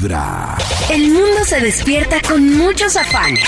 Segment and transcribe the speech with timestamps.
[0.00, 0.56] Vibra.
[0.90, 3.44] El mundo se despierta con muchos afanes.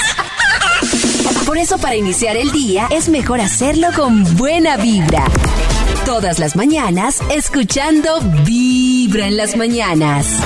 [1.46, 5.25] Por eso para iniciar el día es mejor hacerlo con buena vibra.
[6.04, 10.41] Todas las mañanas escuchando Vibra en las mañanas.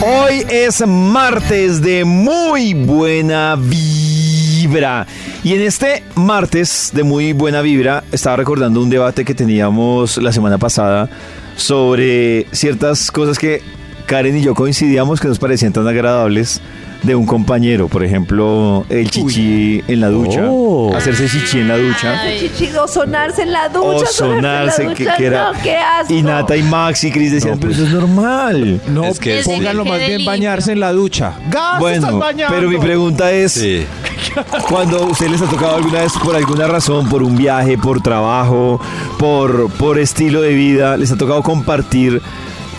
[0.00, 5.08] Hoy es martes de muy buena vibra.
[5.42, 10.30] Y en este martes de muy buena vibra estaba recordando un debate que teníamos la
[10.30, 11.08] semana pasada
[11.56, 13.62] sobre ciertas cosas que
[14.06, 16.60] Karen y yo coincidíamos que nos parecían tan agradables
[17.02, 17.88] de un compañero.
[17.88, 20.42] Por ejemplo, el chichi en la ducha.
[20.48, 20.94] Oh.
[20.94, 22.20] Hacerse chichi en la ducha.
[22.38, 23.86] Chichi, o sonarse en la ducha.
[23.88, 25.52] O sonarse, en la que, ducha, que era.
[25.52, 26.12] No, qué asco.
[26.14, 28.80] y Nata y Max y Chris decían, No, pero pues- eso es normal.
[28.88, 29.88] No, Es que pónganlo sí.
[29.90, 31.32] más bien bañarse en la ducha.
[31.50, 31.78] ¡Gas!
[31.78, 33.84] Bueno, pero mi pregunta es, Sí.
[34.68, 38.80] cuando usted les ha tocado alguna vez por alguna razón, por un viaje, por trabajo,
[39.18, 42.20] por, por estilo de vida, les ha tocado compartir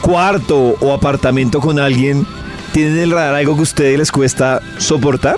[0.06, 2.28] cuarto o apartamento con alguien,
[2.74, 5.38] ¿tienen en el radar algo que a ustedes les cuesta soportar?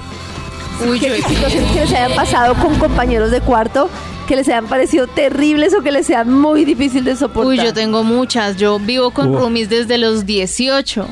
[0.88, 3.90] Uy, yo ¿Qué situaciones que les hayan pasado con compañeros de cuarto
[4.28, 7.48] que les hayan parecido terribles o que les sean muy difícil de soportar?
[7.48, 8.58] Uy, yo tengo muchas.
[8.58, 9.40] Yo vivo con Uf.
[9.40, 11.08] roomies desde los 18.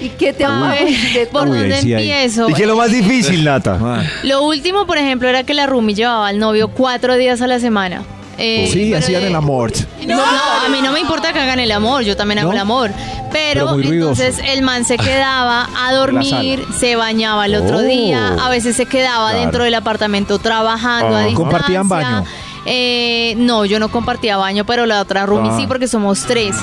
[0.00, 2.08] ¿Y qué te de ¿Por Uy, dónde sí hay.
[2.08, 2.46] empiezo?
[2.46, 3.76] Dije lo más difícil, Nata.
[3.82, 7.48] Ah, Lo último, por ejemplo, era que la roomie llevaba al novio cuatro días a
[7.48, 8.04] la semana.
[8.38, 9.72] Eh, sí, hacían de- el amor.
[10.06, 10.22] No, no,
[10.64, 12.52] a mí no me importa que hagan el amor, yo también hago ¿No?
[12.54, 12.90] el amor.
[13.32, 17.82] Pero, entonces el man se quedaba a dormir, se bañaba el otro Oh.
[17.82, 19.40] día, a veces se quedaba Claro.
[19.42, 21.20] dentro del apartamento trabajando Ah.
[21.20, 21.34] a distancia.
[21.36, 22.24] ¿Compartían baño?
[22.70, 25.56] Eh, no, yo no compartía baño, pero la otra roomie Ah.
[25.58, 26.54] sí, porque somos tres.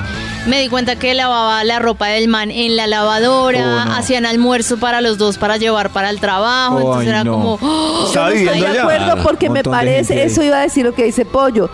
[0.46, 3.94] Me di cuenta que lavaba la ropa del man en la lavadora, Oh, no.
[3.96, 7.32] hacían almuerzo para los dos para llevar para el trabajo, entonces Ay, era no.
[7.34, 7.60] como...
[7.62, 8.06] ¡oh!
[8.08, 11.26] Estaba Estoy viviendo de acuerdo porque me parece, eso iba a decir lo que dice
[11.26, 11.70] Pollo.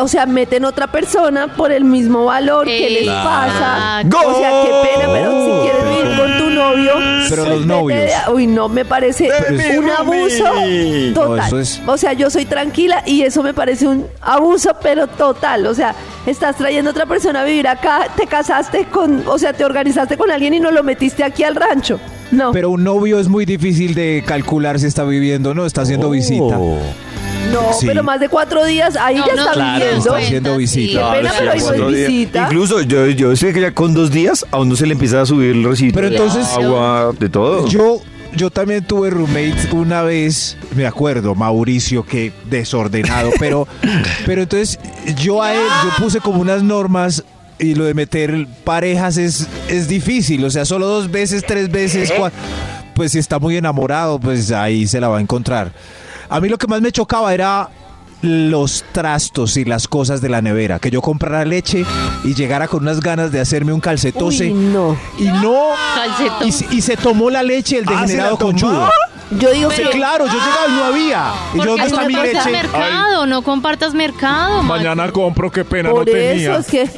[0.00, 4.00] O sea, meten otra persona por el mismo valor que les pasa.
[4.06, 4.24] ¡Gol!
[4.26, 5.81] O sea, qué pena, pero si quieres
[6.76, 6.92] novio.
[7.28, 8.00] Pero los novios.
[8.32, 9.28] Uy, no, me parece
[9.78, 10.44] un abuso
[11.14, 11.36] total.
[11.38, 15.06] No, eso es- O sea, yo soy tranquila y eso me parece un abuso, pero
[15.06, 15.66] total.
[15.66, 15.94] O sea,
[16.26, 20.16] estás trayendo a otra persona a vivir acá, te casaste con, o sea, te organizaste
[20.16, 21.98] con alguien y no lo metiste aquí al rancho.
[22.30, 22.50] No.
[22.52, 26.58] Pero un novio es muy difícil de calcular si está viviendo, no, está haciendo visita.
[27.52, 27.86] No, Sí.
[27.86, 30.16] pero más de cuatro días, ahí No, ya no, está claro, viviendo.
[30.16, 31.10] está haciendo visita.
[31.12, 32.08] Qué pena, sí, pero ahí no cuatro es días.
[32.08, 32.42] visita.
[32.44, 35.26] Incluso yo, yo sé que ya con dos días a uno se le empieza a
[35.26, 35.94] subir el recibo.
[35.94, 37.66] Pero de entonces- agua, de todo.
[37.68, 38.00] Yo,
[38.34, 43.68] yo también tuve roommate una vez, me acuerdo, Mauricio, que desordenado, pero,
[44.26, 44.78] pero entonces
[45.16, 47.24] yo a él, yo puse como unas normas
[47.58, 52.10] y lo de meter parejas es, es difícil, o sea, solo dos veces, tres veces,
[52.12, 52.32] cua-
[52.94, 55.72] pues si está muy enamorado, pues ahí se la va a encontrar.
[56.32, 57.68] A mí lo que más me chocaba era
[58.22, 61.84] los trastos y las cosas de la nevera, que yo comprara leche
[62.24, 64.44] y llegara con unas ganas de hacerme un calcetose.
[64.52, 64.96] Uy, no.
[65.18, 65.56] Y no.
[65.94, 66.46] Calcetón.
[66.48, 68.50] Y, se- y se tomó la leche el Ah, ¿se la degenerado tomó?
[68.52, 68.88] conchudo.
[69.38, 71.32] Yo digo que claro, yo llegaba y no había.
[71.54, 72.50] Y yo, Porque ¿dónde está mi compartas leche?
[72.62, 74.62] mercado, no compartas mercado.
[74.62, 75.12] Max.
[75.12, 76.90] compro, qué pena, por eso es que.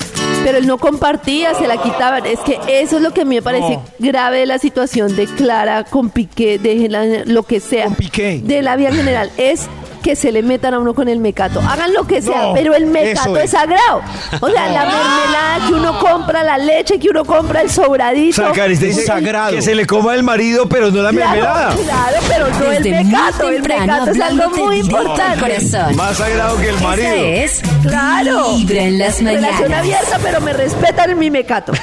[0.43, 2.27] Pero él no compartía, se la quitaban.
[2.27, 5.27] Es que eso es lo que a mí me parece grave de la situación de
[5.27, 7.87] Clara con Piqué, de la- lo que sea.
[7.87, 8.41] Con Piqué.
[8.45, 9.31] De la en general.
[9.37, 9.69] Es
[10.05, 11.61] que se le metan a uno con el mecato.
[11.61, 13.45] Hagan lo que sea, No, pero el mecato eso es.
[13.45, 13.51] es.
[13.53, 14.03] sagrado.
[14.41, 18.53] O sea, la mermelada que uno compra, la leche que uno compra, el O sobradito.
[18.53, 19.53] Es dice sagrado.
[19.53, 21.75] que se le coma el marido, pero no la mermelada.
[21.75, 23.49] Claro, claro, pero no el Desde muy mecato.
[23.49, 25.41] El temprano mecato es algo hablándote muy directo al importante.
[25.41, 25.97] corazón.
[25.97, 27.09] Más sagrado que el marido.
[27.15, 28.55] Esta es Claro.
[28.57, 29.79] Vibra en las Relación mañanas.
[29.79, 31.73] abierta, pero me respetan en mi mecato.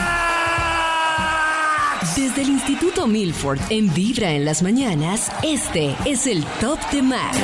[2.21, 7.35] Desde el Instituto Milford en Vibra en las mañanas, este es el Top de Max.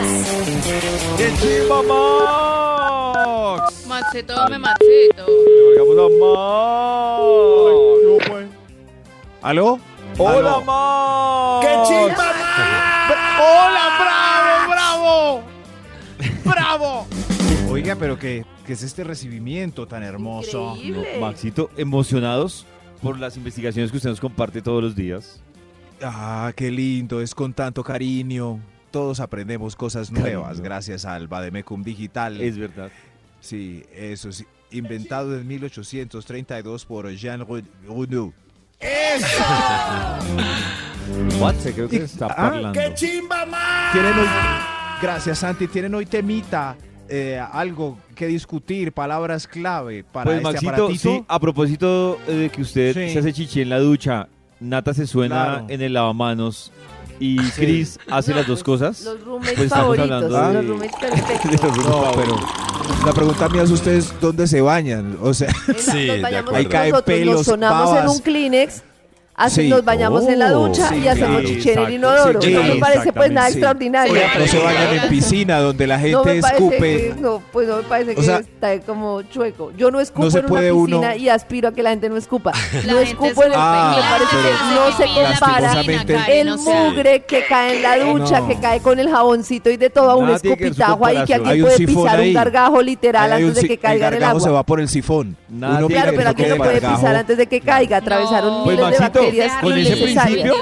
[1.18, 1.82] ¡Qué chimba,
[3.58, 3.88] Max!
[3.88, 5.26] Macheto, me macheto.
[9.42, 9.80] ¿Aló?
[10.20, 10.62] ¡Hola, ¿Aló?
[10.62, 11.66] Max!
[11.66, 12.26] ¡Qué chimba,
[13.40, 15.42] ¡Hola, bravo, bravo!
[16.46, 17.08] ¡Bravo!
[17.72, 20.76] Oiga, pero ¿qué, qué es este recibimiento tan hermoso?
[20.76, 21.18] Increíble.
[21.20, 22.68] Maxito, emocionados
[23.08, 25.40] por las investigaciones que usted nos comparte todos los días.
[26.02, 28.60] Ah, qué lindo, es con tanto cariño.
[28.92, 32.42] Todos aprendemos cosas nuevas gracias al Bademecum Digital.
[32.42, 32.92] Es verdad.
[33.40, 34.46] Sí, eso sí.
[34.72, 38.34] Inventado en 1832 por Jean Renaud.
[41.40, 41.56] What?
[41.56, 42.74] Se creo que está Ah, parlando.
[42.78, 43.94] ¡Qué chimba, más!
[43.94, 44.28] ¿Quieren, oír,
[45.02, 45.68] Gracias, Santi.
[45.68, 46.76] Tienen hoy temita,
[47.10, 51.00] eh, algo que discutir, palabras clave para Pues este Maxito, aparatito.
[51.00, 53.14] sí, a propósito eh, de que usted Sí.
[53.14, 54.28] se hace chichi en la ducha,
[54.60, 55.66] Nata se suena Claro.
[55.70, 56.72] en el lavamanos
[57.20, 59.02] y Chris hace las dos cosas.
[59.04, 61.86] Los roommates Pues estamos favoritos, hablando los de- roommates de perfectos.
[61.86, 62.36] No, pero
[63.06, 65.18] la pregunta mía es ustedes dónde se bañan.
[65.22, 66.54] O sea, Sí, de nos.
[66.54, 68.84] Ahí caen nosotros, pelos, nos sonamos en un Kleenex,
[69.38, 69.70] así Sí.
[69.70, 71.48] nos bañamos en la ducha sí, y hacemos claro.
[71.72, 72.42] en el inodoro.
[72.42, 74.14] sí, no me parece pues nada extraordinario.
[74.38, 76.78] No se bañan en piscina donde la No gente me parece escupe.
[76.80, 79.72] que, no, pues no me parece O que sea, está como chueco.
[79.78, 82.10] Yo no escupo no se en una piscina uno- y aspiro a que la gente
[82.10, 82.52] no escupa.
[82.86, 85.82] La no escupo en el Ah, me parece que no se compara
[86.28, 90.10] el mugre que cae en la ducha, que cae con el jaboncito y de todo
[90.12, 94.08] a un escupitajo ahí que un puede pisar un gargajo literal antes de que caiga
[94.08, 94.42] en el agua.
[94.42, 95.36] se va por el sifón.
[95.58, 97.98] Claro, pero con no puede pisar antes de que caiga.
[97.98, 98.64] Atravesaron No.
[98.64, 100.56] Pues, miles de Bacterias con ese principio-.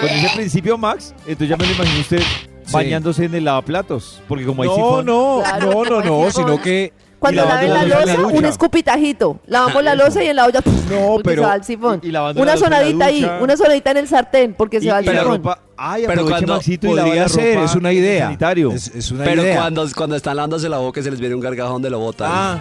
[0.00, 2.22] Con ese principio, Max, entonces ya me lo imagino usted
[2.70, 5.06] bañándose en el lavaplatos, porque como hay No, sifón.
[5.06, 6.44] no, Claro, no, no, no, el sifón.
[6.46, 9.40] sino que Cuando laven la la la loza, un escupitajito.
[9.46, 10.60] Lavamos la loza y en la olla
[10.90, 12.00] No, pero- se va al sifón.
[12.02, 14.86] y- y lavando una la la sonadita ahí, una sonadita en el sartén porque se
[14.86, 15.36] Y- va la sifón.
[15.38, 18.36] ropa, ay, Pero cuando Maxito y lava podría la ser, es una el idea.
[18.74, 19.56] Es, es una Pero idea.
[19.56, 22.30] cuando, cuando están lavándose la boca se les viene un gargajo donde lo botan.
[22.32, 22.60] Ah,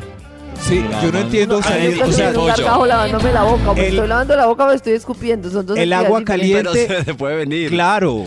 [0.61, 1.57] sí, yo no entiendo.
[1.57, 3.73] o sea, Yo estoy o sea, haciendo un gargajo lavándome la boca.
[3.73, 5.49] Me El- estoy lavando la boca o me estoy escupiendo.
[5.49, 7.69] Son dos El agua caliente- pero se, puede venir.
[7.69, 8.25] claro.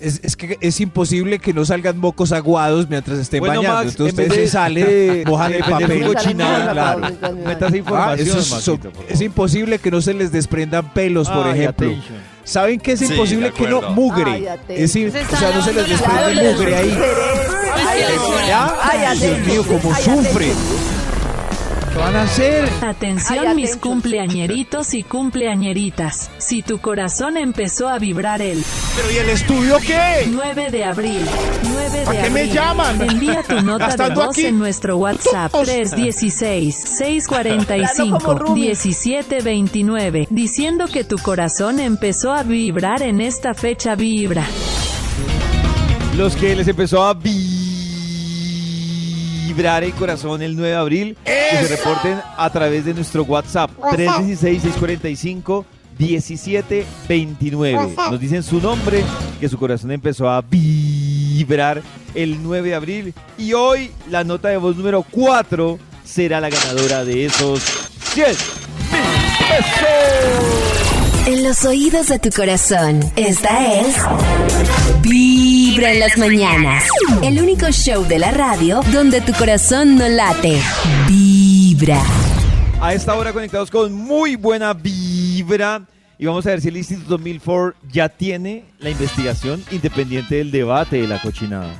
[0.00, 3.78] Es, es que es imposible que no salgan mocos aguados mientras estén Bueno, bañando.
[3.78, 6.12] Max, Entonces en ustedes de- se salen, de- mojan el papel.
[6.12, 7.00] Salen claro.
[7.86, 9.06] Ah, eso es, Maxito, so- por favor.
[9.08, 11.88] es imposible que no se les desprendan pelos, por Ay, ejemplo.
[11.88, 12.18] attention.
[12.44, 13.80] ¿Saben qué es Sí, imposible de que no?
[13.92, 14.30] Mugre.
[14.30, 14.46] Ay.
[14.68, 16.98] Es im- Se o sea, no se les desprende mugre ahí.
[17.86, 18.74] Ay, Ay, ¿Ya?
[18.82, 20.52] Ay, Dios mío, cómo sufre.
[21.94, 21.94] Attention.
[21.94, 22.68] ¿Qué van a hacer?
[22.82, 26.30] Atención Ay, mis cumpleañeritos y cumpleañeritas.
[26.38, 28.62] Si tu corazón empezó a vibrar el
[28.96, 30.26] ¿Pero y el estudio qué?
[30.30, 31.20] 9 de abril,
[31.62, 32.32] 9 de ¿Para qué abril.
[32.32, 33.00] me llaman?
[33.00, 34.46] Envía tu nota de voz aquí.
[34.46, 35.68] en nuestro WhatsApp Todos.
[35.68, 38.60] 316-645 Hablando como Rumi.
[38.62, 44.44] 1729 diciendo que tu corazón empezó a vibrar en esta fecha vibra.
[46.16, 47.63] Los que les empezó a vibrar
[49.56, 53.70] el corazón el 9 de abril, que se reporten a través de nuestro WhatsApp
[55.98, 58.10] 316-645-1729.
[58.10, 59.04] Nos dicen su nombre,
[59.40, 61.80] que su corazón empezó a vibrar
[62.14, 63.14] el 9 de abril.
[63.38, 67.62] Y hoy la nota de voz número 4 será la ganadora de esos
[68.12, 68.36] 100 mil
[69.48, 71.24] pesos.
[71.26, 73.96] En los oídos de tu corazón, esta es
[75.84, 76.84] Vibra en las mañanas.
[77.22, 80.58] El único show de la radio donde tu corazón no late.
[81.06, 82.00] Vibra.
[82.80, 85.82] A esta hora conectados con muy buena vibra.
[86.18, 91.02] Y vamos a ver si el Instituto Milford ya tiene la investigación independiente del debate
[91.02, 91.74] de la cochinada.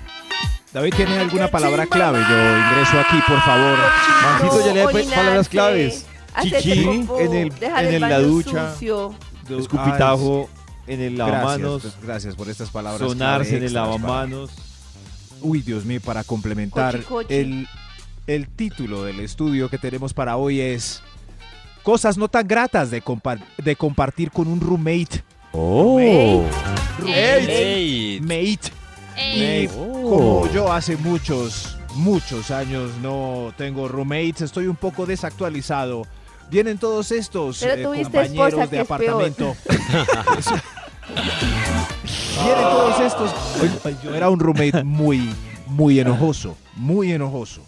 [0.75, 2.19] David, ¿tiene alguna palabra clave?
[2.29, 3.79] Yo ingreso aquí, por favor.
[4.23, 6.05] Maxito, ya le da palabras claves.
[6.43, 6.73] Chichi
[7.21, 8.73] en el- en el la ducha.
[8.75, 9.15] sucio.
[9.49, 10.51] Escupitajo
[10.87, 11.83] en el lavamanos.
[11.83, 13.09] Gracias, gracias por estas palabras.
[13.09, 14.51] Sonarse en el extras para- lavamanos.
[15.41, 17.35] Uy, Dios mío, para complementar, Cochi, cochi.
[17.35, 17.69] El,
[18.27, 21.03] el título del estudio que tenemos para hoy es
[21.83, 25.23] Cosas no tan gratas de, compa- de compartir con un roommate.
[25.53, 26.43] Oh.
[27.07, 28.21] ¡Ey!
[28.23, 28.73] Mate.
[29.17, 29.65] Ey.
[29.65, 36.03] Y como yo hace muchos, muchos años no tengo roommates, estoy un poco desactualizado.
[36.51, 39.57] Vienen todos estos eh, compañeros de es apartamento.
[42.45, 43.31] Vienen todos estos.
[44.03, 45.31] Yo era un roommate muy,
[45.67, 47.63] muy enojoso, muy enojoso.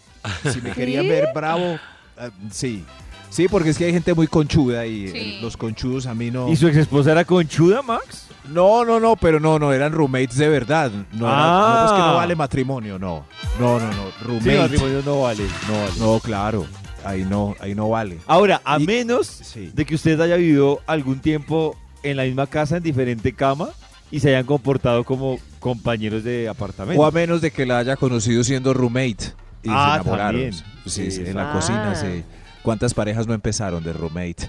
[0.52, 1.08] Si me querían ¿Sí?
[1.08, 1.78] ver bravo,
[2.18, 2.84] eh, sí.
[3.28, 5.16] Sí, porque es que hay gente muy conchuda y Sí.
[5.18, 6.48] eh, los conchudos a mí no.
[6.48, 8.26] ¿Y su ex esposa era conchuda, Max?
[8.48, 10.90] No, no, no, pero no, no, eran roommates de verdad.
[11.12, 11.80] No, era- Ah.
[11.80, 13.26] no, es que no vale matrimonio, no.
[13.58, 14.58] No, no, no, Sí, roommate.
[14.58, 15.92] matrimonio no vale, no vale.
[15.98, 16.66] no, claro,
[17.06, 18.18] ahí no, ahí no vale.
[18.26, 19.70] Ahora, a Y- menos Sí.
[19.74, 23.68] de que usted haya vivido algún tiempo en la misma casa, en diferente cama,
[24.10, 27.00] y se hayan comportado como compañeros de apartamento.
[27.02, 29.32] O a menos de que la haya conocido siendo roommate
[29.62, 30.40] y Ah, se enamoraron.
[30.42, 30.52] también.
[30.86, 32.22] Sí, Sí, en la cocina, sí.
[32.62, 34.48] ¿Cuántas parejas no empezaron de roommate?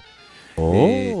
[0.56, 0.72] Oh.
[0.74, 1.14] Eh,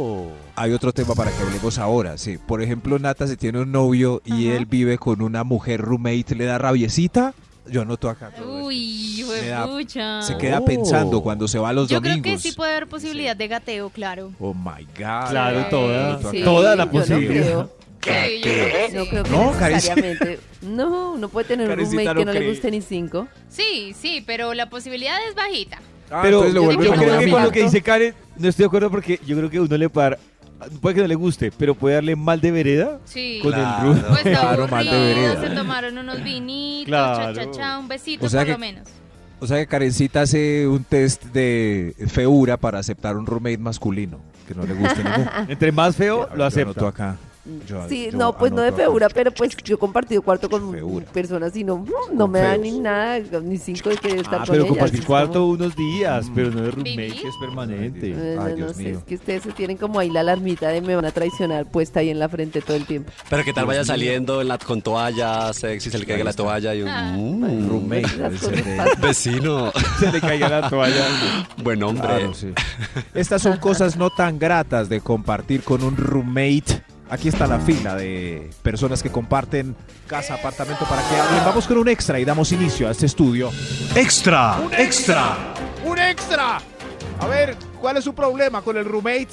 [0.56, 2.38] hay otro tema para que hablemos ahora, sí.
[2.38, 6.44] Por ejemplo, Nata se tiene un novio y él vive con una mujer roommate, ¿le
[6.44, 7.34] da rabiecita?
[7.70, 8.30] Yo anoto acá.
[8.30, 10.22] todo Uy, Me da- pucha.
[10.22, 10.64] Se queda Oh.
[10.64, 12.42] pensando cuando se va a los Yo creo domingos.
[12.42, 14.32] que sí puede haber posibilidad de gateo, claro.
[14.40, 15.30] Oh my God.
[15.30, 17.44] Claro, toda, Sí, toda la yo no posibilidad.
[17.44, 17.78] creo.
[18.00, 20.40] Yo creo No creo que No, necesariamente.
[20.62, 23.28] No, no puede tener un roommate no que no le guste ni cinco.
[23.48, 25.78] Sí, sí, pero la posibilidad es bajita.
[26.10, 28.66] Ah, Pero le yo, yo creo que con lo que dice Karen, no estoy de
[28.68, 30.18] acuerdo porque yo creo que uno le puede dar
[30.80, 33.38] puede que no le guste, pero puede darle mal de vereda Sí.
[33.42, 33.92] con Claro.
[33.92, 35.40] el Pues está Claro, mal de vereda.
[35.40, 37.34] se tomaron unos vinitos, Claro.
[37.34, 38.88] cha, cha, cha, un besito O sea por que- lo menos.
[39.40, 44.54] O sea que Karencita hace un test de feura para aceptar un roommate masculino, que
[44.54, 45.30] no le guste ninguno.
[45.48, 47.16] Entre más feo, lo acepto acá.
[47.66, 50.70] Yo- Sí, yo no, pues no de feura, pero pues yo he compartido cuarto con
[50.72, 51.06] Feura.
[51.06, 52.62] personas y no, no me da feos.
[52.62, 54.68] ni nada, ni cinco de querer estar Ah, con pero ellas.
[54.68, 58.08] compartir cuarto como- unos días, pero no de roommate, que es permanente.
[58.10, 58.98] No, Ay, no Dios sé, mío.
[58.98, 62.00] es que ustedes se tienen como ahí la alarmita de me van a traicionar puesta
[62.00, 63.10] ahí en la frente todo el tiempo.
[63.30, 66.74] Pero que tal vaya saliendo en la, con toalla, sexy, se le caiga la toalla
[66.74, 66.88] y un...
[66.88, 67.14] Ah.
[67.16, 69.00] mm, Roommate, pasan.
[69.00, 69.72] vecino.
[70.00, 71.04] se le caiga la toalla.
[71.62, 72.06] Buen hombre.
[72.06, 72.52] Claro, sí.
[73.14, 76.82] Estas son cosas no tan gratas de compartir con un roommate.
[77.10, 79.74] Aquí está la fila de personas que comparten
[80.06, 81.42] casa, apartamento para que hablen.
[81.44, 83.50] Vamos con un extra y damos inicio a este estudio.
[83.94, 85.54] Extra, extra.
[85.84, 86.58] ¡Un extra!
[87.20, 89.28] A ver, ¿cuál es su problema con el roommate?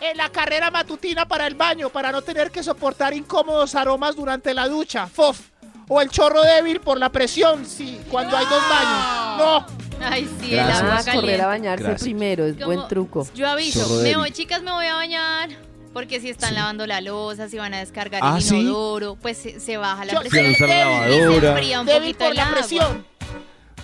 [0.00, 4.54] En la carrera matutina para el baño, para no tener que soportar incómodos aromas durante
[4.54, 5.06] la ducha.
[5.08, 5.40] ¡Fof!
[5.88, 9.38] O el chorro débil por la presión, sí, cuando hay dos baños.
[9.38, 10.06] ¡No!
[10.06, 10.80] Ay, sí, Gracias.
[10.80, 11.44] el agua Ah, correr a caliente.
[11.46, 12.02] bañarse Gracias.
[12.02, 13.26] primero, es Como- buen truco.
[13.34, 14.16] Yo aviso, Chorro me débil.
[14.18, 15.50] voy, chicas, me voy a bañar.
[15.92, 18.60] Porque si están lavando la losa, si van a descargar Ah, el ¿sí?
[18.60, 20.50] inodoro, pues se, se baja la Yo- presión.
[20.52, 20.78] Usar la y
[21.12, 21.48] se lavadora.
[21.50, 22.54] enfría un Débil poquito por la agua.
[22.56, 23.04] presión.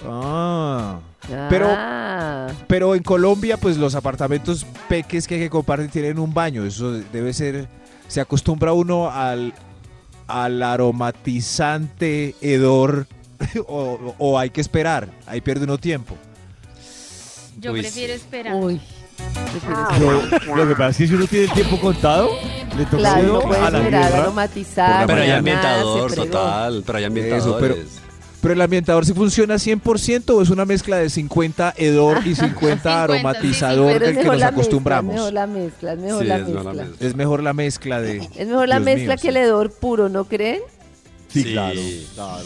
[0.07, 1.01] Ah.
[1.49, 6.65] Pero- Ah, Pero en Colombia, pues los apartamentos peques que, que comparten tienen un baño.
[6.65, 7.69] Eso debe ser.
[8.07, 9.53] Se acostumbra uno al,
[10.29, 13.07] al aromatizante hedor.
[13.67, 15.09] o, o hay que esperar.
[15.27, 16.17] Ahí pierde uno tiempo.
[17.59, 18.55] Yo Uy, prefiero esperar.
[18.55, 18.81] uy.
[19.17, 22.29] Prefieres- Lo, que pasa es que si uno tiene el tiempo contado,
[22.77, 24.23] le toca Claro, uno no puedes a la esperar guerra.
[24.23, 25.07] aromatizar.
[25.07, 26.83] Pero hay ambientador, total.
[26.87, 27.61] Pero hay Eso, ambientadores.
[27.61, 28.07] pero-
[28.43, 32.47] Pero el ambientador sí funciona 100% o es una mezcla de 50 hedor y 50
[32.61, 35.15] 50, aromatizador Pero es del que nos acostumbramos.
[35.15, 36.85] Mezcla, es mejor la mezcla, es mejor Sí, la es mejor la mezcla.
[36.91, 37.07] mezcla.
[37.09, 38.17] Es mejor la mezcla de...
[38.37, 39.41] Es mejor la Dios mezcla mío, que el sí.
[39.41, 40.61] hedor puro, ¿no creen?
[41.29, 41.81] Sí, claro.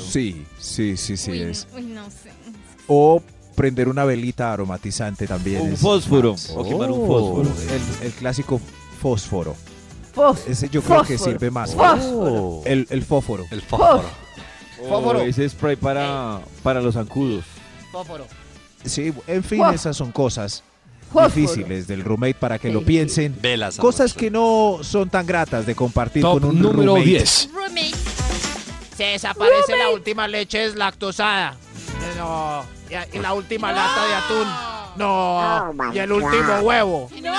[0.09, 1.67] Sí, sí, sí, sí uy, es.
[1.75, 2.31] uy, no sé.
[2.87, 3.23] O
[3.61, 5.61] prender una velita aromatizante también.
[5.61, 7.51] Un es- fósforo, Oh, o quemar un fósforo.
[8.01, 8.59] El, el clásico
[9.03, 9.55] fósforo.
[10.15, 11.75] Fos- Ese yo creo que fósforo, sirve más.
[11.75, 12.63] Fósforo.
[12.65, 13.45] El, el fósforo.
[13.51, 14.09] El fósforo.
[14.83, 17.45] O ese spray para, para los zancudos.
[17.93, 18.27] Fósforo.
[18.83, 19.75] Sí, en fin, Fósforo.
[19.77, 20.63] esas son cosas
[21.13, 21.29] Fósforo.
[21.29, 22.87] difíciles del roommate para que lo Sí.
[22.87, 23.37] piensen.
[23.43, 23.77] Velas.
[23.77, 27.05] Cosas que no son tan gratas de compartir Top con un número roommate.
[27.11, 27.51] 10.
[27.53, 27.93] Roommate.
[28.97, 31.57] Se desaparece la última leche deslactosada.
[32.17, 32.80] No.
[32.91, 34.47] Y, y la última lata de atún.
[34.97, 35.73] No.
[35.95, 37.09] y el último huevo.
[37.23, 37.31] No.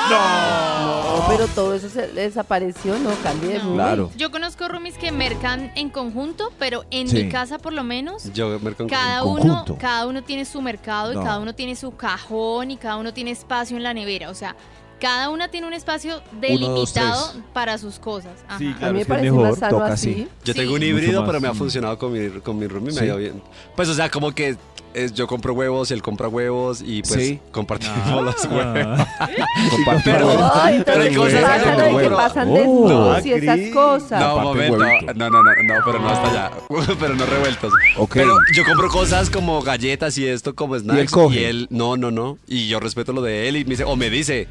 [1.18, 3.12] No, pero todo eso se desapareció, ¿no?
[3.24, 3.74] Cambie de No.
[3.74, 4.12] Claro.
[4.16, 7.24] Yo conozco roomies que mercan en conjunto, pero en Sí.
[7.26, 8.58] mi casa por lo menos Yo
[8.90, 11.22] cada uno, cada uno tiene su mercado No.
[11.22, 14.30] y cada uno tiene su cajón y cada uno tiene espacio en la nevera.
[14.30, 14.56] O sea,
[15.02, 17.44] cada una tiene un espacio delimitado tres.
[17.54, 18.32] para sus cosas.
[18.48, 18.58] Ajá.
[18.60, 20.12] Sí, A claro, mí me parece mejor, más sano toca así.
[20.12, 20.28] así.
[20.46, 20.60] Yo Sí.
[20.60, 23.04] tengo un híbrido, más, pero me ha funcionado con mi, con mi roomie, me Sí.
[23.04, 23.42] ha ido bien.
[23.76, 24.56] Pues, o sea, como que
[24.94, 27.40] es, yo compro huevos y él compra huevos y pues Sí.
[27.52, 29.00] compartimos los huevos.
[29.72, 30.52] Compartir Pero- huevos.
[30.54, 32.18] Ay, Pero hay cosas que no que compro.
[32.18, 34.20] pasan Oh, y ah, esas cosas.
[34.20, 34.78] No, momento.
[34.78, 36.52] No, no, no, no, pero no hasta allá.
[37.00, 37.74] pero no revueltos.
[37.98, 38.14] Ok.
[38.16, 41.00] Pero yo compro cosas como galletas y esto como snacks.
[41.00, 41.40] él coge?
[41.42, 42.38] y él, no, no, no.
[42.48, 44.48] Y yo respeto lo de él y me dice, o me dice,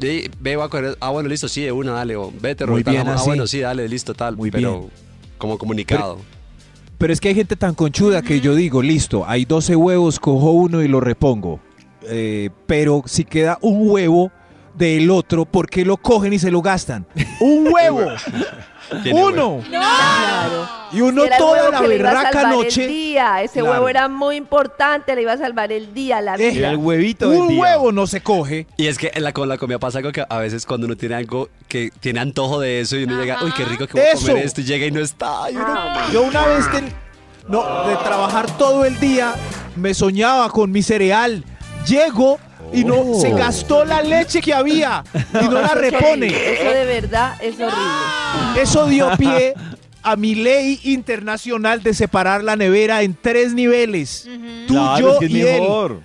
[0.00, 0.96] "Ey, ve, voy a coger.
[1.00, 2.16] Ah, bueno, listo, sí, de una, dale.
[2.16, 3.26] O vete, Muy bien Ah, así.
[3.26, 4.36] bueno, sí, dale, listo, tal.
[4.36, 4.90] Muy pero bien.
[5.38, 6.18] como comunicado.
[6.98, 10.50] Pero es que hay gente tan conchuda que yo digo, listo, hay 12 huevos, cojo
[10.52, 11.60] uno y lo repongo.
[12.08, 14.30] Eh, pero si queda un huevo
[14.74, 17.06] del otro, ¿por qué lo cogen y se lo gastan?
[17.40, 18.00] ¡Un huevo!
[19.02, 19.60] Tiene ¡Uno!
[19.68, 20.68] Claro.
[20.92, 22.84] Y uno Era toda la a berraca noche.
[22.84, 23.42] El día.
[23.42, 23.72] Ese Claro.
[23.72, 26.48] huevo era muy importante, le iba a salvar el día, la vida.
[26.52, 27.60] Era el huevito del Un día.
[27.60, 28.66] huevo no se coge.
[28.76, 30.96] Y es que en la, con la comida pasa algo que a veces cuando uno
[30.96, 34.02] tiene algo que tiene antojo de eso y uno llega, uy, qué rico que voy
[34.08, 34.26] a Eso.
[34.28, 35.50] comer esto y llega y no está.
[35.50, 36.92] y uno- Yo una vez, ten-
[37.48, 39.34] no, de trabajar todo el día,
[39.74, 41.44] me soñaba con mi cereal.
[41.86, 42.38] Llego
[42.72, 43.20] y no Oh.
[43.20, 45.02] se gastó la leche que había
[45.40, 46.26] y no la repone.
[46.26, 48.62] Eso de verdad es horrible.
[48.62, 49.54] Eso dio pie
[50.02, 54.28] a mi ley internacional de separar la nevera en tres niveles.
[54.66, 55.60] Tú, Claro, yo es que es y él.
[55.62, 56.00] mejor.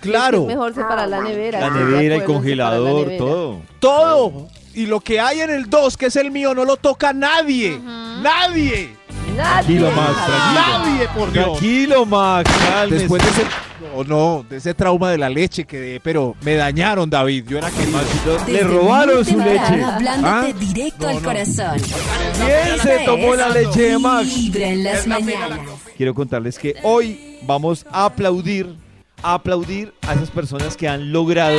[0.00, 1.60] Claro, Es mejor separar la nevera.
[1.60, 3.18] La nevera, el congelador, nevera.
[3.18, 3.60] todo.
[3.78, 4.48] todo.
[4.74, 7.78] Y lo que hay en el 2, que es el mío, no lo toca nadie.
[8.22, 8.96] Nadie.
[9.36, 9.78] Nadie.
[9.78, 10.78] Tranquilo, Max, tranquilo.
[10.78, 11.44] Nadie, por Dios.
[11.44, 12.98] Tranquilo, Max, cálmese.
[13.00, 13.46] Después de ese,
[13.96, 17.44] no, no, de ese trauma de la leche que pero me dañaron, David.
[17.48, 18.00] Yo era querido.
[18.46, 19.82] Le Desde robaron su leche.
[19.84, 20.52] Hablándote ¿Ah?
[20.58, 21.22] directo No, al no.
[21.22, 21.78] corazón.
[21.78, 24.34] ¿Quién se tomó la leche de Max?
[24.34, 25.60] Vibra en las mañanas.
[25.96, 28.74] Quiero contarles que hoy vamos a aplaudir,
[29.22, 31.58] a aplaudir a esas personas que han logrado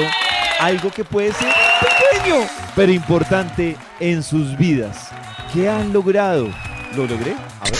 [0.60, 1.48] algo que puede ser
[1.82, 5.10] pequeño, pequeño, pero importante en sus vidas.
[5.54, 6.48] ¿Qué han logrado?
[6.96, 7.34] ¿Lo logré?
[7.60, 7.80] A ver.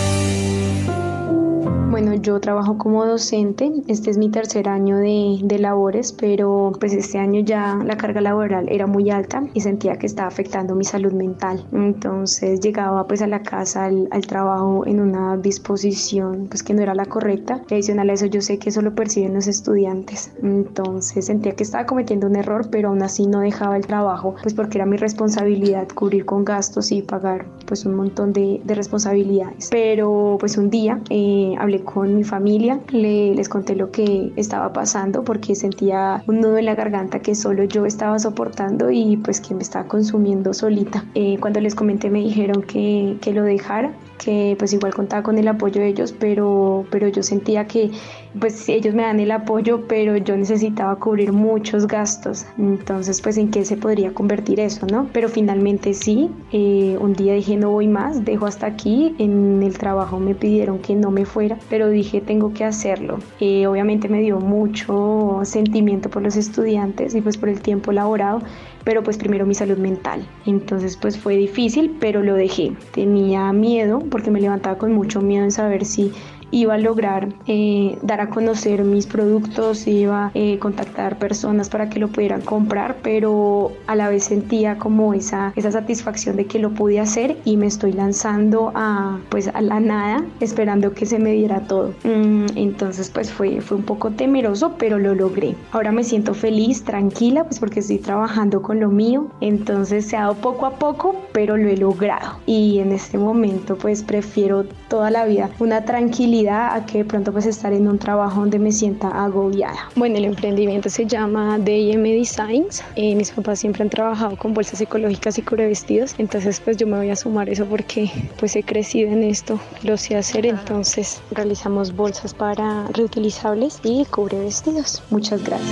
[1.91, 7.17] Bueno, yo trabajo como docente, este es mi tercer año de, labores, pero pues este
[7.19, 11.11] año ya la carga laboral era muy alta y sentía que estaba afectando mi salud
[11.11, 11.67] mental.
[11.73, 16.95] Entonces llegaba pues a la casa, al, trabajo en una disposición pues que no era
[16.95, 17.61] la correcta.
[17.69, 20.31] Y adicional a eso yo sé que eso lo perciben los estudiantes.
[20.41, 24.53] Entonces sentía que estaba cometiendo un error, pero aún así no dejaba el trabajo pues
[24.53, 29.67] porque era mi responsabilidad cubrir con gastos y pagar pues un montón de, de responsabilidades.
[29.69, 34.73] Pero pues un día eh, hablé con mi familia, le, les conté lo que estaba
[34.73, 39.41] pasando porque sentía un nudo en la garganta que solo yo estaba soportando y pues
[39.41, 41.05] que me estaba consumiendo solita.
[41.15, 43.91] Eh, cuando les comenté me dijeron que, que lo dejara
[44.23, 47.91] que pues igual contaba con el apoyo de ellos, pero, pero yo sentía que
[48.39, 52.45] pues ellos me dan el apoyo, pero yo necesitaba cubrir muchos gastos.
[52.57, 55.09] Entonces, pues en qué se podría convertir eso, ¿no?
[55.11, 59.15] Pero finalmente sí, eh, un día dije no voy más, dejo hasta aquí.
[59.17, 63.19] En el trabajo me pidieron que no me fuera, pero dije tengo que hacerlo.
[63.39, 68.41] Eh, obviamente me dio mucho sentimiento por los estudiantes y pues por el tiempo laborado,
[68.83, 70.27] pero pues primero mi salud mental.
[70.45, 72.73] Entonces pues fue difícil, pero lo dejé.
[72.93, 76.11] Tenía miedo porque me levantaba con mucho miedo en saber si
[76.51, 81.89] iba a lograr eh, dar a conocer mis productos, iba a eh, contactar personas para
[81.89, 86.59] que lo pudieran comprar, pero a la vez sentía como esa, esa satisfacción de que
[86.59, 91.19] lo pude hacer y me estoy lanzando a, pues, a la nada esperando que se
[91.19, 91.93] me diera todo.
[92.03, 95.55] Mm, entonces pues fue, fue un poco temeroso, pero lo logré.
[95.71, 100.21] Ahora me siento feliz, tranquila, pues porque estoy trabajando con lo mío, entonces se ha
[100.21, 102.37] dado poco a poco, pero lo he logrado.
[102.45, 107.31] Y en este momento pues prefiero toda la vida una tranquilidad a que de pronto
[107.31, 109.89] pues estar en un trabajo donde me sienta agobiada.
[109.95, 112.83] Bueno, el emprendimiento se llama D&M Designs.
[112.95, 116.97] Eh, mis papás siempre han trabajado con bolsas ecológicas y vestidos, entonces pues yo me
[116.97, 121.95] voy a sumar eso porque pues he crecido en esto, lo sé hacer, entonces realizamos
[121.95, 124.05] bolsas para reutilizables y
[124.37, 125.03] vestidos.
[125.09, 125.69] Muchas gracias.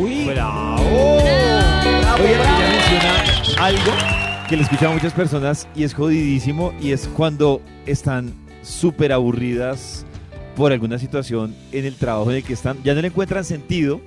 [0.00, 0.80] Uy, bravo.
[2.14, 3.92] Oye, ella menciona algo
[4.48, 8.32] que le escuchan muchas personas y es jodidísimo y es cuando están
[8.68, 10.04] súper aburridas
[10.56, 12.76] por alguna situación en el trabajo en el que están.
[12.84, 14.00] Ya no le encuentran sentido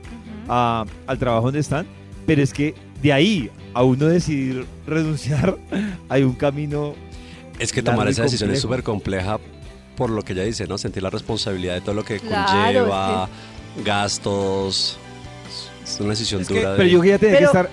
[0.47, 1.85] a- al trabajo donde están,
[2.25, 5.57] pero es que de ahí a uno decidir renunciar
[6.09, 6.93] hay un camino.
[7.59, 9.39] Es que tomar esa decisión es súper compleja
[9.95, 10.77] por lo que ella dice, ¿no?
[10.77, 12.55] Sentir la responsabilidad de todo lo que Claro,
[12.87, 13.29] conlleva,
[13.83, 14.97] gastos.
[15.83, 16.71] Es una decisión Es que- dura.
[16.71, 17.69] de- pero yo que ya tenía Pero- que estar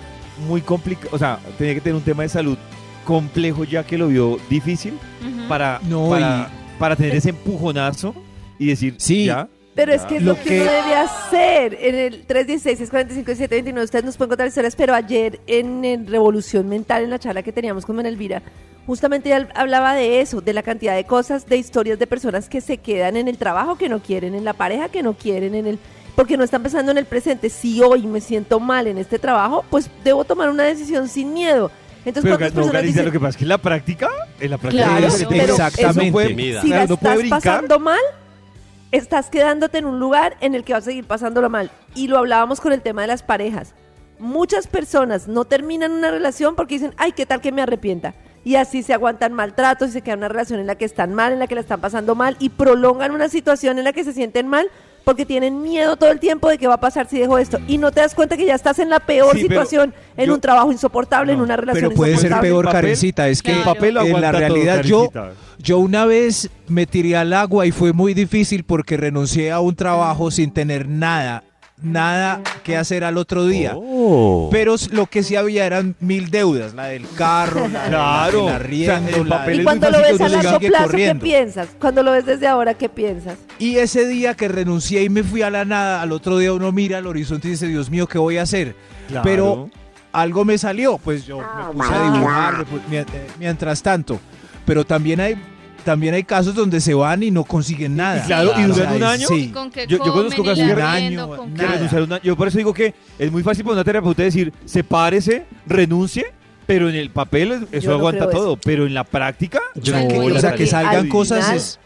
[0.47, 2.57] muy complicado, o sea, tenía que tener un tema de salud
[3.05, 5.49] complejo ya que lo vio difícil Ujú.
[5.49, 8.15] para, No, para, para tener ese empujonazo
[8.59, 9.25] y decir, Sí.
[9.27, 9.49] ya.
[9.75, 10.09] Pero es ya.
[10.09, 11.79] que es Lo lo que, que- uno debe hacer.
[11.81, 17.05] En el 316, 645, 729, ustedes nos pueden contar historias, pero ayer en, Revolución Mental,
[17.05, 18.43] en la charla que teníamos con Manuel Elvira,
[18.87, 22.61] justamente ella hablaba de eso, de la cantidad de cosas, de historias de personas que
[22.61, 25.67] se quedan en el trabajo que no quieren, en la pareja que no quieren, en
[25.67, 25.79] el
[26.17, 27.49] porque no están pensando en el presente.
[27.49, 31.71] Si hoy me siento mal en este trabajo, pues debo tomar una decisión sin miedo.
[32.09, 34.09] Entonces, Pero ¿cuántas no, personas Galicia, dicen, lo que pasa es que en la práctica,
[34.41, 36.51] en la práctica Claro, es Exactamente.
[36.51, 37.41] Eso si claro, la no estás brincar.
[37.41, 38.01] pasando mal,
[38.93, 41.71] estás quedándote en un lugar en el que vas a seguir pasándolo mal.
[41.95, 43.75] Y lo hablábamos con el tema de las parejas.
[44.19, 48.15] Muchas personas no terminan una relación porque dicen, ay, ¿qué tal que me arrepienta?
[48.45, 51.33] Y así se aguantan maltratos y se queda una relación en la que están mal,
[51.33, 54.13] en la que la están pasando mal y prolongan una situación en la que se
[54.13, 54.69] sienten mal
[55.09, 57.59] porque tienen miedo todo el tiempo de qué va a pasar si dejo esto.
[57.67, 60.35] Y no te das cuenta que ya estás en la peor Sí, situación, en yo-
[60.35, 62.49] un trabajo insoportable, en una relación Pero puede ser insoportable.
[62.51, 63.29] peor, El papel- Karencita.
[63.29, 63.65] Es que Claro.
[63.73, 65.11] Papel en la todo, realidad yo,
[65.57, 69.75] yo una vez me tiré al agua y fue muy difícil porque renuncié a un
[69.77, 71.43] trabajo sin tener nada,
[71.83, 73.73] nada que hacer al otro día.
[73.77, 74.49] Oh.
[74.51, 78.47] Pero lo que sí había eran mil deudas, la del carro, la, Claro.
[78.47, 81.23] la, arriendo, O sea, la- Y cuando lo ves que a largo plazo, ¿qué corriendo.
[81.25, 81.69] piensas?
[81.81, 83.39] Cuando lo ves desde ahora, ¿qué piensas?
[83.59, 86.73] Y ese día que renuncié y me fui a la nada, al otro día uno
[86.73, 88.75] mira al horizonte y dice, Dios mío, ¿qué voy a hacer?
[89.09, 89.23] Claro.
[89.25, 89.71] Pero
[90.13, 94.19] algo me salió, pues yo me puse a dibujar me pu- mie- eh, mientras tanto.
[94.67, 95.37] Pero también hay,
[95.89, 98.19] también hay casos donde se van y no consiguen nada.
[98.23, 99.27] Y claro, y O duran sea, un año.
[99.29, 99.49] Sí.
[99.51, 102.59] ¿Con qué Yo- yo conozco casos arriendo, año, ¿con que renunciar una- yo por eso
[102.59, 106.27] digo que es muy fácil para una terapeuta decir, sepárese, renuncie,
[106.67, 108.53] Pero en el papel eso no aguanta todo.
[108.53, 108.61] eso.
[108.63, 111.81] Pero en la práctica, Yo No, que o sea, que salgan al cosas es-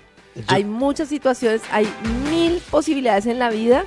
[0.48, 1.86] Hay muchas situaciones, hay
[2.30, 3.84] mil posibilidades en la vida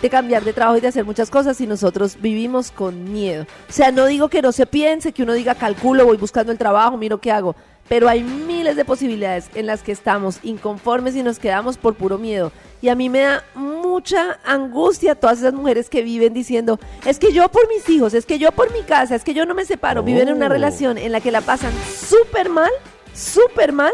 [0.00, 3.46] de cambiar de trabajo y de hacer muchas cosas y nosotros vivimos con miedo.
[3.68, 6.58] O sea, no digo que no se piense, que uno diga calculo, voy buscando el
[6.58, 7.54] trabajo, miro qué hago,
[7.88, 12.18] pero hay miles de posibilidades en las que estamos inconformes y nos quedamos por puro
[12.18, 12.52] miedo.
[12.80, 17.32] Y a mí me da mucha angustia todas esas mujeres que viven diciendo, es que
[17.32, 19.64] yo por mis hijos, es que yo por mi casa, es que yo no me
[19.64, 20.50] separo, viven en una Oh.
[20.50, 21.72] relación en la que la pasan
[22.08, 22.70] súper mal,
[23.14, 23.92] súper mal,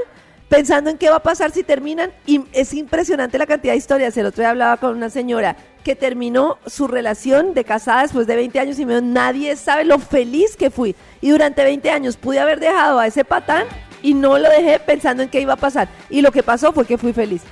[0.49, 2.11] pensando en qué va a pasar si terminan.
[2.27, 4.17] Y es impresionante la cantidad de historias.
[4.17, 8.37] El otro día hablaba con una señora que terminó su relación de casada después de
[8.37, 10.95] 20 años y me dijo, nadie sabe lo feliz que fui.
[11.21, 13.65] Y durante 20 años pude haber dejado a ese patán
[14.03, 15.89] y no lo dejé pensando en qué iba a pasar.
[16.11, 17.43] Y lo que pasó fue que fui feliz.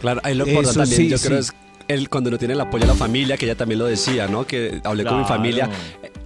[0.00, 1.52] Claro, ahí lo Eso sí, yo creo, es
[1.92, 4.46] el, cuando uno tiene el apoyo de la familia, que ella también lo decía, ¿no?
[4.46, 5.68] Que hablé con mi familia.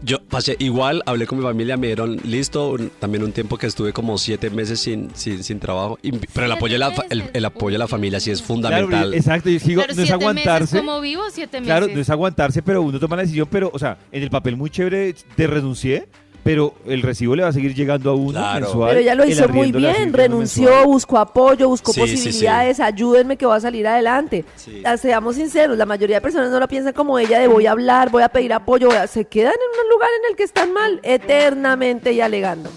[0.03, 2.71] Yo pasé igual, hablé con mi familia, me dieron listo.
[2.73, 5.99] un- también un tiempo que estuve como siete meses sin, sin, sin trabajo.
[6.03, 8.47] y- pero el apoyo, de la, el, el apoyo de la familia sí es claro,
[8.55, 9.15] fundamental.
[9.15, 10.61] exacto, yo digo, Pero no es aguantarse.
[10.75, 11.67] meses como vivo, siete meses.
[11.67, 14.57] Claro, no es aguantarse, pero uno toma la decisión, pero, o sea, en el papel
[14.57, 16.07] muy chévere te renuncié,
[16.45, 18.67] pero el recibo le va a seguir llegando a uno Claro.
[18.67, 18.89] mensual.
[18.91, 20.85] Pero ella lo hizo muy bien, renunció, mensual.
[20.87, 22.25] buscó apoyo, buscó Sí, sí, sí.
[22.27, 24.45] posibilidades, ayúdenme que voy a salir adelante.
[24.57, 24.83] Sí.
[25.01, 28.11] Seamos sinceros, la mayoría de personas no lo piensan como ella de voy a hablar,
[28.11, 31.01] voy a pedir apoyo, a- se quedan en un lugar en el que están mal,
[31.03, 32.71] eternamente y alegando.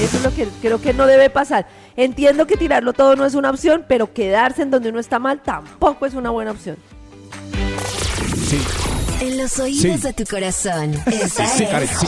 [0.00, 1.66] Eso es lo que creo que no debe pasar.
[1.96, 5.42] Entiendo que tirarlo todo no es una opción, pero quedarse en donde uno está mal
[5.42, 6.76] tampoco es una buena opción.
[9.20, 9.88] En los oídos Sí.
[10.06, 10.94] de tu corazón.
[11.06, 11.90] Esa Sí, es.
[11.90, 12.06] sí.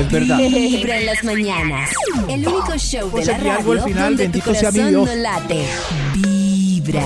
[0.00, 0.38] Es verdad.
[0.38, 1.90] Vibra en las mañanas.
[2.28, 5.06] El único show de la algo al radio final, donde tu sea mi corazón Dios.
[5.08, 5.66] no late.
[6.14, 7.02] Vibra.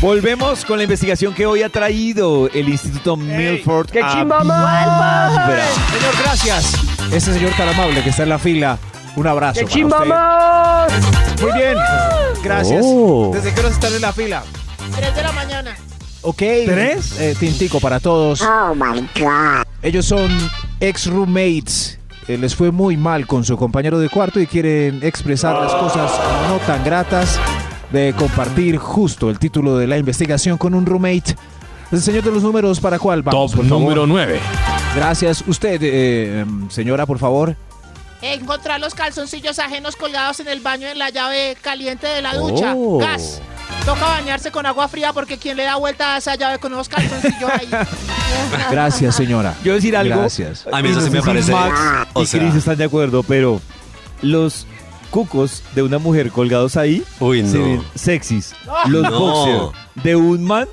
[0.00, 3.90] Volvemos con la investigación que hoy ha traído el Instituto Milford.
[3.90, 4.40] ¡Qué chimba.
[4.48, 6.72] Señor, gracias.
[7.12, 8.78] Ese señor tan amable que está en la fila.
[9.16, 9.60] Un abrazo.
[9.60, 10.90] ¡Qué chimba más!
[11.42, 11.74] Muy bien.
[12.42, 12.80] Gracias.
[12.82, 13.30] Oh.
[13.34, 14.42] ¿Desde qué hora están en la fila?
[14.96, 15.76] 3 de la mañana.
[16.22, 16.38] Ok.
[16.38, 17.18] ¿Tres?
[17.20, 18.42] Eh, tintico para todos.
[18.42, 19.64] Oh my God.
[19.82, 20.30] Ellos son
[20.80, 21.98] ex roommates.
[22.28, 26.12] Eh, les fue muy mal con su compañero de cuarto y quieren expresar las cosas
[26.48, 27.40] no tan gratas
[27.90, 31.34] de compartir justo el título de la investigación con un roommate.
[31.90, 33.52] El señor de los números, ¿para cuál vamos?
[33.52, 34.38] Top número 9.
[34.94, 35.42] Gracias.
[35.46, 37.56] Usted, eh, em, señora, por favor.
[38.22, 42.74] Encontrar los calzoncillos ajenos colgados en el baño en la llave caliente de la ducha.
[42.76, 42.98] Oh.
[42.98, 43.40] Gas.
[43.84, 46.88] Toca bañarse con agua fría porque quien le da vuelta a esa llave con unos
[46.88, 47.68] calzoncillos ahí.
[48.70, 49.54] Gracias, señora.
[49.64, 50.16] Yo decir algo.
[50.16, 50.66] Gracias.
[50.72, 53.22] A mí eso no sí me parece- Max o y sea- Chris están de acuerdo,
[53.22, 53.60] pero
[54.22, 54.66] los
[55.10, 57.64] cucos de una mujer colgados ahí Uy, se no.
[57.64, 58.54] ven sexys.
[58.86, 59.18] Los No.
[59.18, 60.68] boxers de un man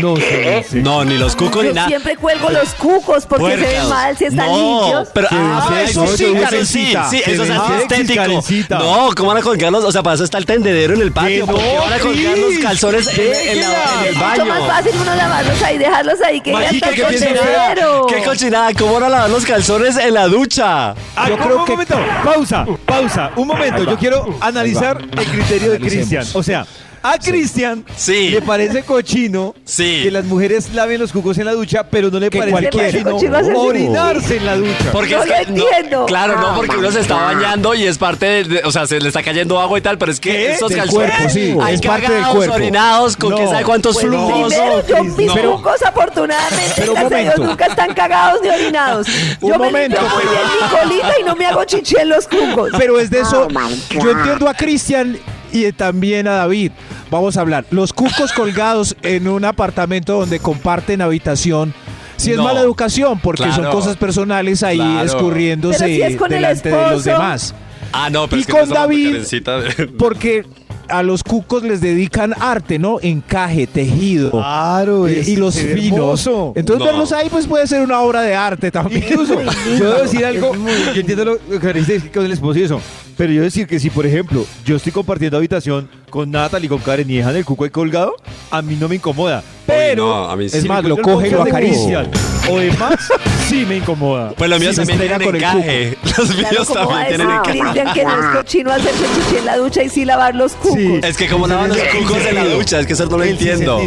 [0.00, 0.82] no se ven sexys.
[0.82, 1.88] No, ni los cucos ni nada.
[1.88, 3.88] siempre cuelgo los cucos porque se ven Puercas.
[3.88, 5.08] mal si están no, limpios.
[5.14, 7.50] Pero, ah, eso no, sí, se ven Karen, sí, sí, eso es
[7.82, 8.14] estético.
[8.22, 8.78] Karencita.
[8.78, 9.84] No, ¿cómo van a colgarlos?
[9.84, 11.46] O sea, para eso está el tendedero en el patio.
[11.46, 14.58] ¿Por qué van a colgar los calzones en, en la- en el Es mucho más
[14.60, 14.66] baño?
[14.66, 17.66] fácil uno lavarlos ahí, dejarlos ahí que ya Marica, está ¿qué el cochinada?
[17.74, 18.06] tendedero.
[18.06, 18.72] ¿Qué cochinada?
[18.74, 20.90] ¿Cómo van a lavar los calzones en la ducha?
[21.16, 23.84] Ah, Yo un- creo un que- momento, pausa, pausa, un momento.
[23.84, 25.80] Yo quiero analizar el criterio de.
[25.80, 26.24] Cristian.
[26.34, 26.66] O sea,
[27.02, 28.30] a Cristian Sí.
[28.30, 30.00] le parece cochino Sí.
[30.02, 33.10] que las mujeres laven los cucos en la ducha, pero no le Que parece cualquiera.
[33.10, 34.92] cochino orinarse en la ducha.
[34.92, 36.06] Porque No es lo que, entiendo.
[36.06, 38.98] claro, no, porque uno se está bañando y es parte de, de- o sea, se
[39.00, 40.52] le está cayendo agua y tal, pero es que ¿Qué?
[40.52, 42.54] estos calzones cuerpo, sí, hay es parte del cuerpo.
[42.54, 43.36] orinados, con No.
[43.36, 44.52] quién sabe cuántos Pues flujos.
[44.54, 45.56] primero, yo mis no.
[45.56, 47.44] cucos afortunadamente Pero un momento.
[47.44, 49.06] nunca están cagados ni orinados.
[49.40, 50.00] Un yo me momento.
[50.00, 52.70] limpio muy bien mi colita y no me hago chichi en los cucos.
[52.78, 53.48] Pero es de eso.
[53.90, 55.18] Yo entiendo a Cristian
[55.64, 56.72] y también a David.
[57.10, 57.64] Vamos a hablar.
[57.70, 61.72] Los cucos colgados en un apartamento donde comparten habitación.
[62.16, 62.44] Si es No.
[62.44, 65.04] mala educación, porque son cosas personales ahí Claro.
[65.06, 67.54] escurriéndose Pero si es con el delante de los demás.
[67.92, 70.44] Ah, no, pero Y es que con no David, de- Porque
[70.88, 72.98] a los cucos les dedican arte, ¿no?
[73.00, 74.30] Encaje, tejido.
[74.30, 75.98] Claro, eh, es- y los finos.
[76.26, 76.52] hermoso.
[76.56, 76.92] Entonces No.
[76.92, 79.02] verlos ahí pues puede ser una obra de arte también.
[79.02, 79.34] Incluso,
[79.78, 80.52] yo debo decir algo,
[80.94, 82.80] yo entiendo lo que dice con el esposo y eso,
[83.16, 86.78] pero yo decir que si, por ejemplo, yo estoy compartiendo habitación con Natalie y con
[86.78, 88.14] Karen y dejan el cuco ahí colgado,
[88.50, 89.42] a mí no me incomoda.
[89.66, 90.58] Pero, no, a mí sí.
[90.58, 92.02] Es más, lo coge y lo podcast de acaricia.
[92.10, 93.08] Cristian O de Max,
[93.48, 94.30] sí me incomoda.
[94.36, 95.98] Pues los míos Sí, también tienen con el encaje.
[96.04, 97.58] Los Claro, míos a también tienen encaje.
[97.60, 100.74] Cristian que no es cochino hacerse chichi en la ducha y sí lavar los cucos.
[100.78, 101.00] Sí.
[101.02, 103.78] Es que como lavan los cucos en la ducha, es que eso no lo entiendo.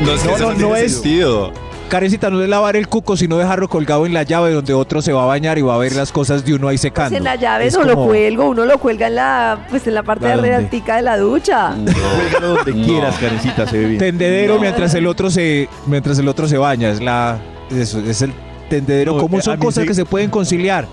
[0.00, 1.52] No, es que No, eso no, no, tiene no es- sentido.
[1.90, 5.12] Carecita, no es lavar el cuco, sino dejarlo colgado en la llave donde otro se
[5.12, 7.10] va a bañar y va a ver las cosas de uno ahí secando.
[7.10, 9.86] Pues en la llave Es no lo como- cuelgo, uno lo cuelga en la, pues
[9.86, 11.74] en la parte ¿A de de la ducha.
[11.74, 12.86] Cuélgalo donde No.
[12.86, 13.98] quieras, Karencita, se ve bien.
[13.98, 17.38] Tendedero mientras el otro se mientras el otro se baña, es la
[17.70, 18.32] es el
[18.68, 20.86] tendedero No, a Son cosas sí- que se pueden conciliar.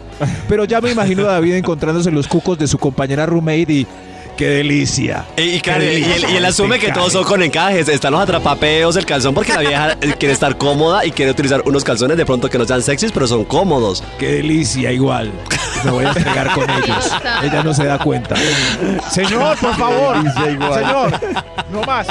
[0.49, 3.87] Pero ya me imagino a David encontrándose los cucos de su compañera roommate y
[4.37, 5.25] ¡qué delicia!
[5.35, 7.89] Y, y claro, Qué y él, y él asume que todos son con encajes.
[7.89, 11.83] Están los atrapapeos, el calzón, porque la vieja quiere estar cómoda y quiere utilizar unos
[11.83, 14.03] calzones de pronto que no sean sexys, pero son cómodos.
[14.17, 15.31] ¡Qué delicia igual!
[15.83, 17.11] Me voy a entregar con ellos.
[17.43, 18.35] Ella no se da cuenta.
[19.11, 20.17] Señor, por favor.
[20.33, 21.19] Señor,
[21.71, 22.07] no más.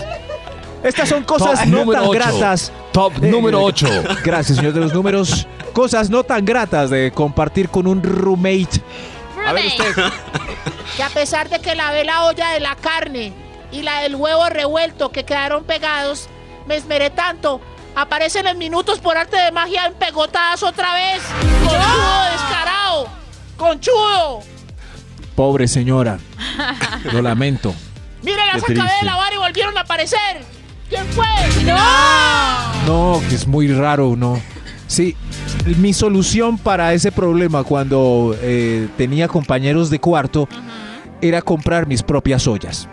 [0.82, 2.72] Estas son cosas Top no tan gratas.
[2.92, 3.88] Top Eh, número 8.
[4.24, 5.46] Gracias, señor de los números.
[5.72, 8.80] Cosas no tan gratas de compartir con un roommate.
[9.46, 9.94] A ver usted.
[10.96, 13.32] que a pesar de que lavé la olla de la carne
[13.70, 16.28] y la del huevo revuelto que quedaron pegados,
[16.66, 17.60] me esmeré tanto.
[17.94, 21.22] Aparecen en minutos por arte de magia empegotadas otra vez.
[21.64, 23.08] ¡Conchudo descarado!
[23.56, 24.40] ¡Conchudo!
[25.34, 26.18] Pobre señora.
[27.12, 27.74] Lo lamento.
[28.22, 30.44] ¡Mire, las Qué acabé de lavar y volvieron a aparecer!
[30.88, 31.26] ¿Quién fue?
[31.64, 32.84] ¡No!
[32.86, 34.40] No, que es muy raro, no.
[34.86, 35.16] Sí,
[35.78, 40.48] mi solución para ese problema cuando eh, tenía compañeros de cuarto
[41.20, 42.88] era comprar mis propias ollas.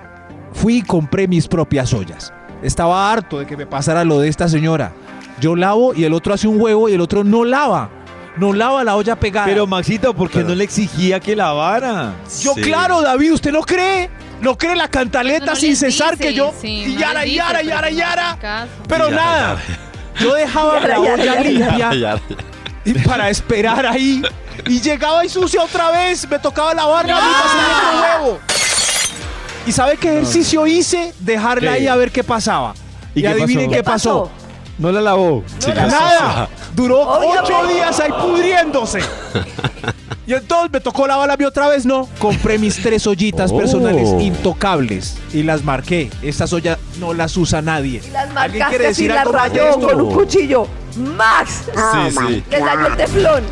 [0.53, 2.33] Fui y compré mis propias ollas.
[2.63, 4.93] Estaba harto de que me pasara lo de esta señora.
[5.39, 7.89] Yo lavo y el otro hace un huevo y el otro no lava.
[8.37, 9.45] No lava la olla pegada.
[9.45, 12.13] Pero Maxito, ¿por qué no le exigía que lavara?
[12.41, 12.61] yo, Sí.
[12.61, 14.09] claro, David, ¿usted no cree?
[14.41, 16.51] ¿No cree la cantaleta No, no sin cesar dice, que yo?
[16.59, 18.67] sí, y no yara, dice, yara, pero yara, yara.
[18.87, 19.61] Pero Yara, nada.
[20.19, 22.19] Yo dejaba la olla limpia
[22.85, 24.21] y para esperar ahí.
[24.67, 26.27] Y llegaba y sucia otra vez.
[26.29, 28.39] Me tocaba lavarla hacer otro huevo.
[29.65, 31.13] ¿Y sabe qué ejercicio hice?
[31.19, 31.77] Dejarla ¿Qué?
[31.77, 32.73] ahí a ver qué pasaba.
[33.15, 33.75] ¿Y Y, qué adivinen pasó?
[33.75, 34.31] qué pasó.
[34.77, 35.43] No la lavó.
[35.75, 36.49] Nada.
[36.73, 37.53] Duró Obviamente.
[37.53, 38.99] ocho días ahí pudriéndose.
[40.25, 42.07] Y entonces me tocó lavarla a mí otra vez, ¿no?
[42.17, 43.57] Compré mis tres ollitas Oh.
[43.57, 46.09] personales intocables y las marqué.
[46.21, 48.01] Estas ollas no las usa nadie.
[48.11, 49.81] Las ¿Alguien quiere decir las más de rayó esto?
[49.87, 50.67] con un cuchillo.
[51.17, 51.63] ¡Max!
[51.73, 52.43] Sí, sí.
[52.51, 53.43] Les dañó el teflón.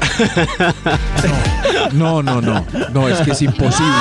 [1.93, 2.65] No, no, no.
[2.93, 3.91] No, es que es imposible.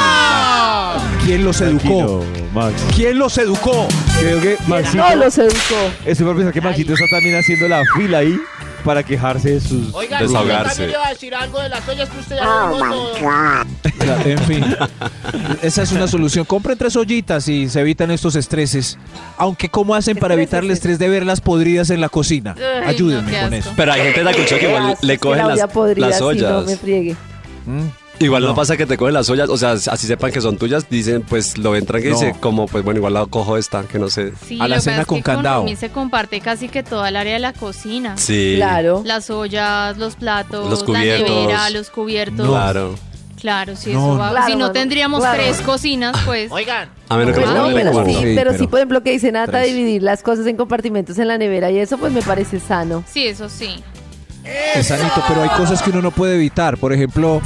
[1.24, 2.24] ¿Quién los educó?
[2.54, 2.74] Max.
[2.94, 3.88] ¿Quién los educó?
[4.18, 5.08] Creo que Maxito.
[5.08, 5.90] No los educó.
[6.04, 8.36] Estoy por pensar que Maxito está también haciendo la fila ahí
[8.80, 9.94] para quejarse de sus.
[9.94, 10.68] Oiga, yo Desahogarse.
[10.68, 13.20] también iba a decir algo de las ollas que usted ya dijo todo.
[14.24, 14.64] En fin,
[15.62, 16.44] esa es una solución.
[16.44, 18.98] Compren tres ollitas y se evitan estos estreses.
[19.36, 22.54] Aunque, ¿cómo hacen para evitar el estrés de verlas podridas en la cocina?
[22.58, 23.72] Ay, Ayúdenme con eso.
[23.76, 26.50] Pero hay gente de la cultura que igual le cogen las, ollas.
[26.50, 27.16] no me friegue.
[27.66, 27.99] Mm.
[28.20, 28.48] Igual no.
[28.50, 28.54] No.
[28.54, 31.56] pasa que te cogen las ollas, o sea, así sepan que son tuyas, dicen, pues
[31.58, 32.14] lo entran que No.
[32.18, 34.32] dice, como, pues bueno, igual la cojo esta, que no sé.
[34.46, 35.62] Sí, A la lo cena es con que candado.
[35.62, 38.16] Rumi se comparte casi que toda el área de la cocina.
[38.18, 38.54] Sí.
[38.56, 39.02] Claro.
[39.06, 41.28] Las ollas, los platos, Los cubiertos.
[41.30, 42.46] la nevera, los cubiertos.
[42.46, 42.94] Claro.
[43.40, 44.30] Claro, si No, eso va.
[44.32, 45.42] Claro, si no tendríamos claro.
[45.42, 46.52] tres cocinas, pues.
[46.52, 49.32] Oigan, A menos que Pues no, pero sí, Sí, pero sí, por ejemplo, que dice
[49.32, 49.68] Nata, Tres.
[49.74, 53.02] dividir las cosas en compartimentos en la nevera y eso pues me parece sano.
[53.10, 53.82] Sí, eso sí.
[54.74, 56.76] Es sanito, pero hay cosas que uno no puede evitar.
[56.76, 57.40] Por ejemplo,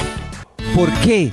[0.75, 1.33] ¿por qué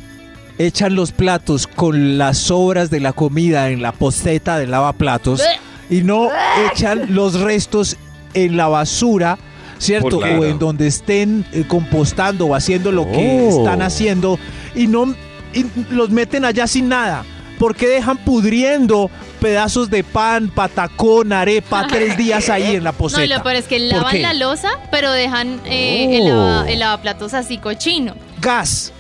[0.58, 5.42] echan los platos con las sobras de la comida en la posteta del lavaplatos
[5.90, 6.30] y no
[6.72, 7.98] echan los restos
[8.34, 9.38] en la basura?
[9.80, 10.20] ¿Cierto?
[10.20, 10.42] Claro.
[10.42, 13.58] O en donde estén eh, compostando o haciendo lo que Oh.
[13.60, 14.38] están haciendo
[14.76, 15.16] y no
[15.54, 17.26] y los meten allá sin nada.
[17.58, 22.98] ¿Por qué dejan pudriendo pedazos de pan, patacón, arepa tres días ahí en la No,
[22.98, 23.26] posteta?
[23.26, 26.36] y lo peor es que ¿Por lavan la losa, pero dejan eh, el, Oh.
[26.36, 28.14] lava- el lavaplatos así cochino.
[28.40, 28.94] gas.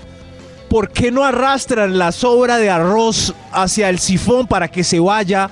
[0.71, 5.49] ¿Por qué no arrastran la sobra de arroz hacia el sifón para que se vaya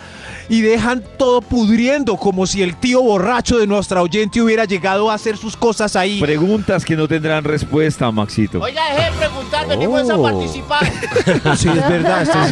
[0.48, 5.16] y dejan todo pudriendo como si el tío borracho de nuestra oyente hubiera llegado a
[5.16, 6.22] hacer sus cosas ahí?
[6.22, 8.62] Preguntas que no tendrán respuesta, Maxito.
[8.62, 10.24] oiga, deje de preguntar, venimos a Oh.
[10.24, 10.86] participar.
[11.58, 12.22] Sí, es verdad.
[12.22, 12.52] esto es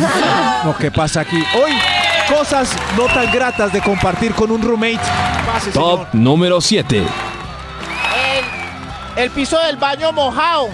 [0.65, 1.37] lo que pasa aquí.
[1.37, 1.71] Hoy,
[2.37, 4.99] cosas no tan gratas de compartir con un roommate.
[5.45, 6.15] Pase, Top señor.
[6.15, 6.97] número 7.
[6.97, 7.05] El,
[9.23, 10.67] el piso del baño mojado.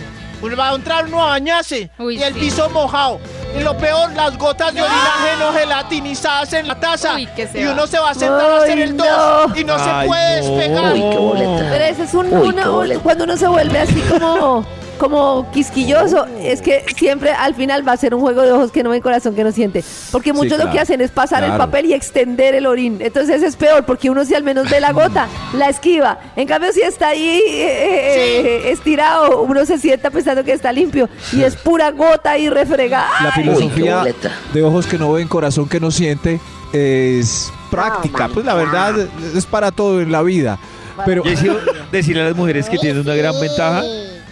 [0.44, 2.40] Uno va a entrar uno a bañarse Uy, y el sí.
[2.42, 3.20] piso mojado.
[3.58, 7.16] Y lo peor, las gotas de orinaje no gelatinizadas en la taza.
[7.16, 7.72] Uy, que se y va.
[7.72, 9.06] uno se va a sentar a hacer Ay, el no.
[9.06, 10.48] dos y no se Ay, puede no.
[10.56, 10.94] despegar.
[10.94, 11.68] Uy, qué boleta.
[11.72, 13.02] Pero ese es un, Uy, una- qué boleta.
[13.04, 14.66] cuando uno se vuelve así como,
[15.04, 18.84] como quisquilloso, es que siempre al final va a ser un juego de ojos que
[18.84, 19.84] no ven corazón que no siente.
[20.14, 23.00] Porque muchos lo claro, que hacen es pasar el papel y extender el orín.
[23.02, 26.20] Entonces es peor porque uno si al menos ve la gota, la esquiva.
[26.38, 31.10] En cambio si está ahí eh, eh, estirado, uno se sienta pensando que está limpio
[31.34, 33.10] y es pura gota y refregada.
[33.22, 34.06] La filosofía
[34.54, 36.40] de ojos que no ven, corazón que no siente
[36.72, 38.30] es práctica.
[38.34, 38.96] Pues la verdad
[39.36, 40.60] es para todo en la vida.
[41.06, 41.24] Pero
[41.92, 43.84] decirle a las mujeres que tienen una gran ventaja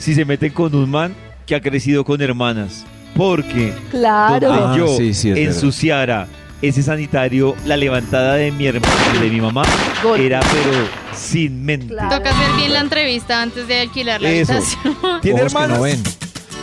[0.02, 1.14] si se meten con un man
[1.46, 2.86] que ha crecido con hermanas.
[3.16, 4.48] Porque Claro.
[4.50, 5.54] donde Ah, yo sí, sí, es verdad.
[5.54, 6.28] ensuciara
[6.62, 9.64] ese sanitario, la levantada de mi hermana, de mi mamá,
[10.04, 10.26] Golpe.
[10.28, 10.78] era pero
[11.14, 11.88] sin mente.
[11.88, 12.18] Claro.
[12.18, 14.54] Toca hacer bien la entrevista antes de alquilar la Eso.
[14.54, 14.96] habitación.
[15.22, 15.78] ¿Tiene hermanas?
[15.78, 16.02] no ven.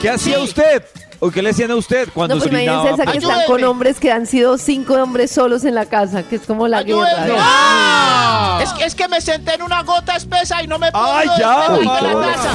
[0.01, 0.83] ¿Qué hacía usted?
[1.21, 3.65] ¿O qué le decían a usted cuando No, pues se imagínense esa que están con
[3.65, 7.05] hombres que han sido cinco hombres solos en la casa, que es como la guerra.
[7.07, 7.29] Ayúdenme.
[7.29, 7.35] ¿no?
[7.41, 8.61] ¡Ah!
[8.63, 11.29] Es, que- es que me senté en una gota espesa y no me puedo ¡Ay,
[11.39, 12.51] ya, de la casa.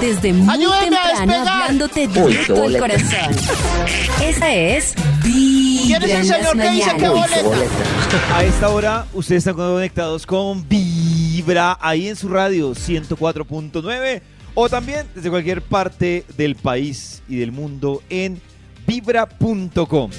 [0.00, 1.48] Desde muy Ayúdenme a temprano despegar.
[1.48, 3.30] hablándote directo al corazón.
[4.24, 7.56] Esa es ¿Quién es el señor que dice que boleta?
[8.34, 14.22] A esta hora ustedes están conectados con Vibra ahí en su radio 104.9
[14.62, 18.38] o también desde cualquier parte del país y del mundo en
[18.86, 20.10] vibra.com.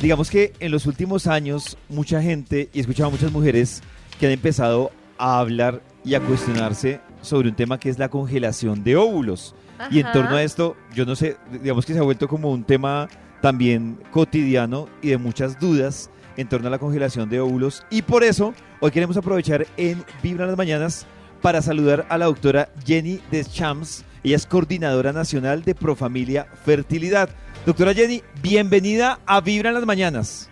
[0.00, 3.82] Digamos que en los últimos años mucha gente y he escuchado a muchas mujeres
[4.20, 8.84] que han empezado a hablar y a cuestionarse sobre un tema que es la congelación
[8.84, 9.56] de óvulos.
[9.90, 12.62] Y en torno a esto, yo no sé, digamos que se ha vuelto como un
[12.62, 13.08] tema
[13.42, 17.84] también cotidiano y de muchas dudas en torno a la congelación de óvulos.
[17.90, 21.04] Y por eso, hoy queremos aprovechar en Vibra en las Mañanas
[21.46, 24.04] para saludar a la doctora Jenny Deschamps.
[24.24, 27.28] Ella es coordinadora nacional de Profamilia Fertilidad.
[27.64, 30.50] Doctora Jenny, bienvenida a Vibra en las Mañanas.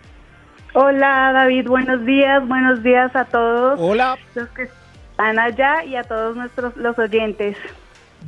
[0.73, 4.17] Hola David, buenos días, buenos días a todos Hola.
[4.35, 4.69] los que
[5.11, 7.57] están allá y a todos nuestros los oyentes.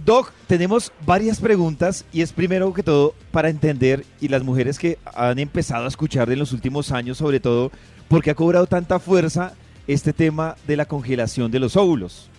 [0.03, 4.99] Doc, tenemos varias preguntas y es primero que todo para entender y las mujeres que
[5.15, 7.71] han empezado a escuchar en los últimos años sobre todo,
[8.09, 9.53] ¿por qué ha cobrado tanta fuerza
[9.87, 12.29] este tema de la congelación de los óvulos?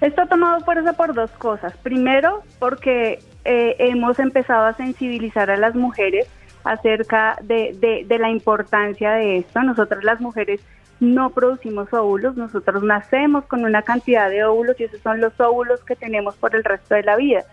[0.00, 1.76] Esto ha tomado fuerza por dos cosas.
[1.82, 6.26] Primero, porque eh, hemos empezado a sensibilizar a las mujeres
[6.64, 9.62] acerca de, la importancia de esto.
[9.62, 10.60] Nosotras las mujeres
[11.00, 15.82] no producimos óvulos, nosotros nacemos con una cantidad de óvulos y esos son los óvulos
[15.84, 17.44] que tenemos por el resto de la vida.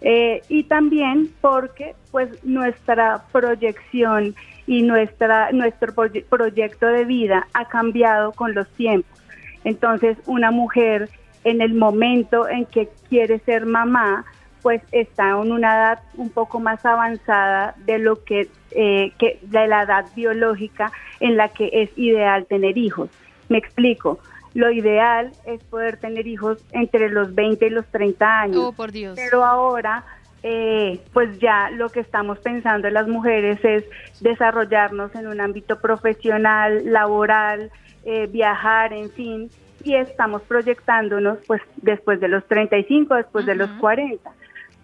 [0.00, 4.34] Eh, y también porque pues nuestra proyección
[4.66, 9.18] y nuestra nuestro proye- proyecto de vida ha cambiado con los tiempos.
[9.64, 11.08] Entonces, una mujer
[11.44, 14.24] en el momento en que quiere ser mamá,
[14.62, 19.66] pues está en una edad un poco más avanzada de lo que, eh, que de
[19.66, 23.10] la edad biológica en la que es ideal tener hijos.
[23.50, 24.18] Me explico.
[24.54, 28.56] Lo ideal es poder tener hijos entre los 20 y los 30 años.
[28.56, 29.16] Oh, por Dios.
[29.16, 30.04] Pero ahora,
[30.42, 33.84] eh, pues ya lo que estamos pensando las mujeres es
[34.20, 37.70] desarrollarnos en un ámbito profesional, laboral,
[38.04, 39.50] eh, viajar, en fin,
[39.84, 44.30] y estamos proyectándonos pues después de los 35, después de los 40.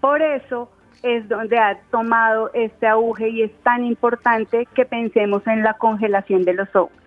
[0.01, 0.71] Por eso
[1.03, 6.45] es donde ha tomado este auge y es tan importante que pensemos en la congelación
[6.45, 6.99] de los óvulos.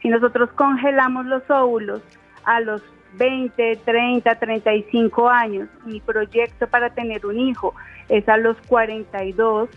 [0.00, 2.02] Si nosotros congelamos los óvulos
[2.44, 2.82] a los
[3.14, 7.74] 20, 30, 35 años, mi proyecto para tener un hijo
[8.08, 9.68] es a los 42,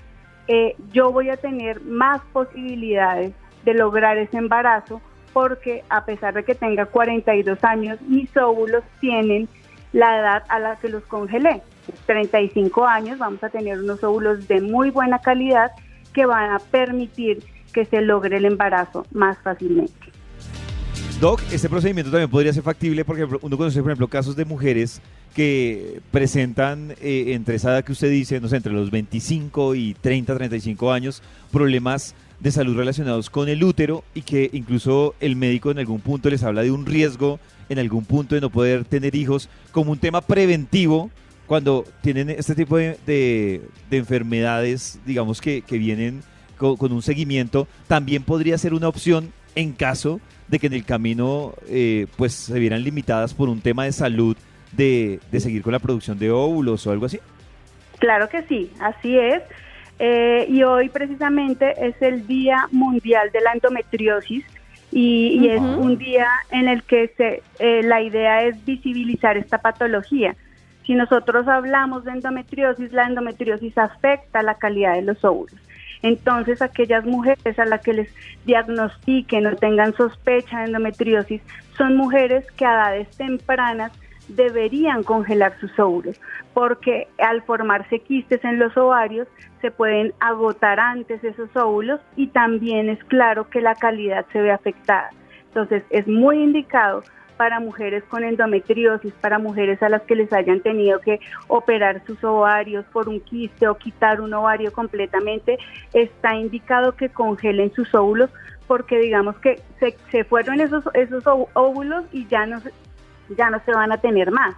[0.48, 5.02] eh, yo voy a tener más posibilidades de lograr ese embarazo
[5.36, 9.50] porque a pesar de que tenga 42 años, mis óvulos tienen
[9.92, 11.62] la edad a la que los congelé.
[12.06, 15.72] 35 años vamos a tener unos óvulos de muy buena calidad
[16.14, 17.44] que van a permitir
[17.74, 19.94] que se logre el embarazo más fácilmente.
[21.20, 25.02] Doc, este procedimiento también podría ser factible porque uno conoce, por ejemplo, casos de mujeres
[25.36, 29.96] que presentan eh, entre esa edad que usted dice, no sé, entre los 25 y
[29.96, 31.22] 30, 35 años,
[31.52, 36.30] problemas de salud relacionados con el útero y que incluso el médico en algún punto
[36.30, 39.98] les habla de un riesgo en algún punto de no poder tener hijos como un
[39.98, 41.10] tema preventivo
[41.48, 46.22] cuando tienen este tipo de, de- de enfermedades, digamos que, que vienen
[46.60, 50.86] co- con, un seguimiento, también podría ser una opción en caso de que en el
[50.86, 54.38] camino eh, pues se vieran limitadas por un tema de salud
[54.72, 57.18] de, de seguir con la producción de óvulos o algo así.
[57.98, 59.42] Claro que sí, así es.
[60.00, 64.46] Eh, y hoy precisamente es el Día Mundial de la Endometriosis
[64.92, 69.58] y, y es un día en el que se, eh, la idea es visibilizar esta
[69.58, 70.36] patología.
[70.86, 75.60] Si nosotros hablamos de endometriosis, la endometriosis afecta la calidad de los óvulos.
[76.04, 78.10] Entonces, aquellas mujeres a las que les
[78.46, 81.42] diagnostiquen o tengan sospecha de endometriosis
[81.78, 83.92] son mujeres que a edades tempranas
[84.28, 86.20] deberían congelar sus óvulos,
[86.54, 89.28] porque al formarse quistes en los ovarios
[89.62, 94.52] se pueden agotar antes esos óvulos y también es claro que la calidad se ve
[94.52, 95.10] afectada.
[95.48, 97.04] Entonces es muy indicado
[97.38, 102.24] para mujeres con endometriosis, para mujeres a las que les hayan tenido que operar sus
[102.24, 105.58] ovarios por un quiste o quitar un ovario completamente,
[105.94, 108.30] está indicado que congelen sus óvulos
[108.68, 111.24] porque digamos que se, se fueron esos, esos
[111.54, 112.62] óvulos y ya no,
[113.30, 114.56] ya no se van a tener más.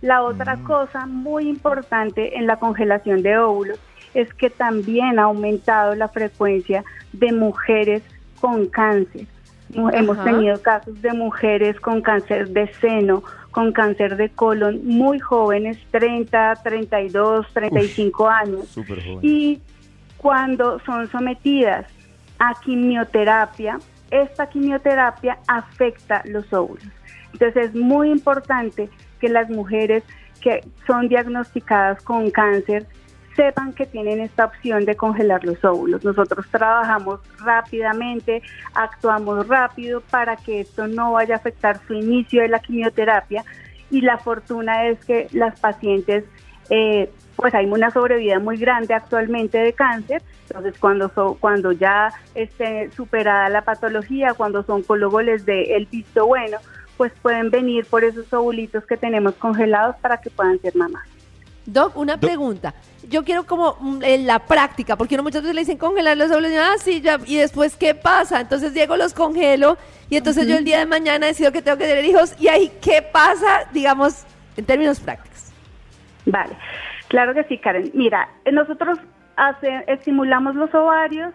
[0.00, 3.78] La otra cosa muy importante en la congelación de óvulos
[4.12, 8.02] es que también ha aumentado la frecuencia de mujeres
[8.40, 9.26] con cáncer.
[9.74, 10.30] Hemos Ajá.
[10.30, 16.54] tenido casos de mujeres con cáncer de seno, con cáncer de colon, muy jóvenes, 30,
[16.62, 18.74] 32, 35 años.
[18.74, 19.18] Joven.
[19.22, 19.60] Y
[20.18, 21.86] cuando son sometidas
[22.38, 23.78] a quimioterapia,
[24.10, 26.84] esta quimioterapia afecta los óvulos.
[27.34, 28.88] Entonces es muy importante
[29.20, 30.02] que las mujeres
[30.40, 32.86] que son diagnosticadas con cáncer
[33.36, 36.04] sepan que tienen esta opción de congelar los óvulos.
[36.04, 38.42] Nosotros trabajamos rápidamente,
[38.74, 43.44] actuamos rápido para que esto no vaya a afectar su inicio de la quimioterapia
[43.90, 46.24] y la fortuna es que las pacientes,
[46.70, 52.12] eh, pues hay una sobrevida muy grande actualmente de cáncer, entonces cuando, so- cuando ya
[52.36, 56.58] esté superada la patología, cuando su oncólogo les dé el visto bueno,
[56.96, 61.06] pues pueden venir por esos ovulitos que tenemos congelados para que puedan ser mamás.
[61.66, 62.74] Doc, una pregunta.
[63.08, 66.30] Yo quiero como mm, en la práctica, porque uno muchas veces le dicen congelar los
[66.30, 68.40] óvulos y ah, sí, ya, y después, ¿qué pasa?
[68.40, 69.76] Entonces llego, los congelo,
[70.10, 72.70] y entonces yo el día de mañana decido que tengo que tener hijos, y ahí,
[72.82, 74.24] ¿qué pasa, digamos,
[74.56, 75.52] en términos prácticos?
[76.26, 76.54] Vale,
[77.08, 77.90] claro que sí, Karen.
[77.94, 78.98] Mira, nosotros
[79.36, 81.32] hace- estimulamos los ovarios,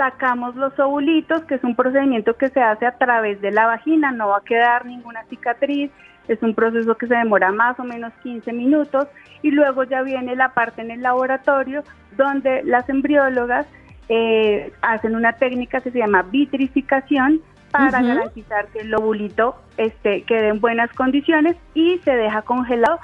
[0.00, 4.10] sacamos los ovulitos, que es un procedimiento que se hace a través de la vagina,
[4.12, 5.90] no va a quedar ninguna cicatriz,
[6.26, 9.08] es un proceso que se demora más o menos 15 minutos
[9.42, 11.82] y luego ya viene la parte en el laboratorio
[12.16, 13.66] donde las embriólogas
[14.08, 20.48] eh, hacen una técnica que se llama vitrificación para garantizar que el ovulito este, quede
[20.48, 23.00] en buenas condiciones y se deja congelado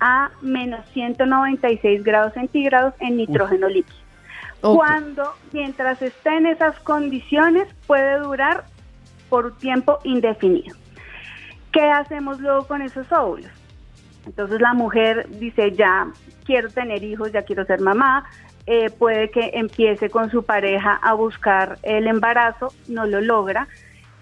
[0.00, 4.07] a menos 196 grados centígrados en nitrógeno líquido.
[4.60, 8.64] Cuando, mientras esté en esas condiciones, puede durar
[9.28, 10.76] por tiempo indefinido.
[11.72, 13.50] ¿Qué hacemos luego con esos óvulos?
[14.26, 16.08] Entonces la mujer dice, ya
[16.44, 18.24] quiero tener hijos, ya quiero ser mamá,
[18.66, 23.68] eh, puede que empiece con su pareja a buscar el embarazo, no lo logra,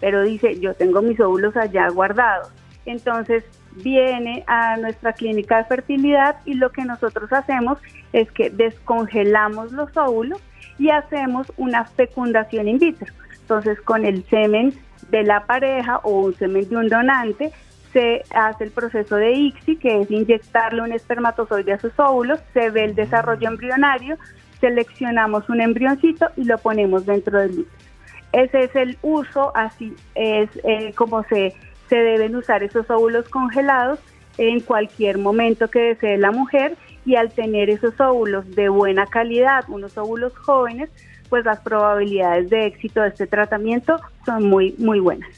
[0.01, 2.53] pero dice, yo tengo mis óvulos allá guardados.
[2.85, 7.79] Entonces viene a nuestra clínica de fertilidad y lo que nosotros hacemos
[8.13, 10.41] es que descongelamos los óvulos
[10.79, 13.13] y hacemos una fecundación in vitro.
[13.41, 14.75] Entonces con el semen
[15.11, 17.53] de la pareja o un semen de un donante
[17.93, 22.69] se hace el proceso de ICSI, que es inyectarle un espermatozoide a sus óvulos, se
[22.71, 24.19] ve el desarrollo embrionario,
[24.61, 27.87] seleccionamos un embrioncito y lo ponemos dentro del útero.
[28.33, 31.55] Ese es el uso, así es eh, como se,
[31.89, 33.99] se deben usar esos óvulos congelados
[34.37, 36.77] en cualquier momento que desee la mujer
[37.07, 40.91] y al tener esos óvulos de buena calidad, unos óvulos jóvenes,
[41.31, 45.31] pues las probabilidades de éxito de este tratamiento son muy, muy buenas.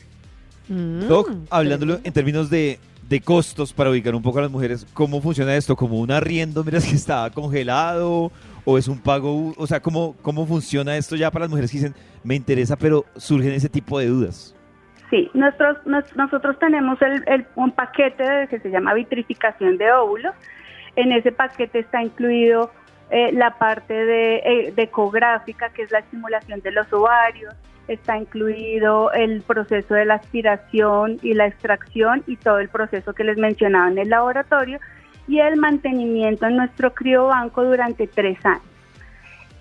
[0.68, 5.20] Doc, hablándolo en términos de, de costos para ubicar un poco a las mujeres, ¿cómo
[5.22, 5.76] funciona esto?
[5.76, 8.30] ¿Como un arriendo, miras que está congelado?
[8.64, 9.54] ¿O es un pago?
[9.56, 13.06] O sea, ¿cómo, ¿cómo funciona esto ya para las mujeres que dicen, me interesa, pero
[13.16, 14.54] surgen ese tipo de dudas?
[15.08, 20.34] Sí, nosotros, nos- nosotros tenemos el, el- un paquete que se llama vitrificación de óvulos.
[20.99, 22.72] En ese paquete está incluido
[23.11, 27.55] eh, la parte eh, de ecográfica, que es la estimulación de los ovarios,
[27.86, 33.22] está incluido el proceso de la aspiración y la extracción y todo el proceso que
[33.22, 34.80] les mencionaba en el laboratorio
[35.28, 38.64] y el mantenimiento en nuestro criobanco durante tres años.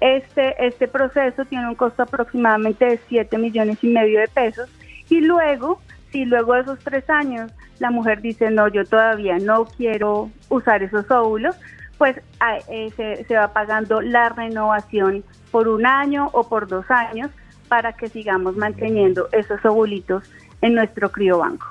[0.02, 4.72] Este, este proceso tiene un costo aproximadamente de 7 millones y medio de pesos
[5.08, 5.82] y luego,
[6.12, 10.84] si luego de esos tres años la mujer dice, no, yo todavía no quiero usar
[10.84, 11.56] esos óvulos,
[11.98, 16.90] pues ah, eh, se, se va pagando la renovación por un año o por dos
[16.90, 17.30] años
[17.68, 20.24] para que sigamos manteniendo esos ovulitos
[20.62, 21.68] en nuestro criobanco.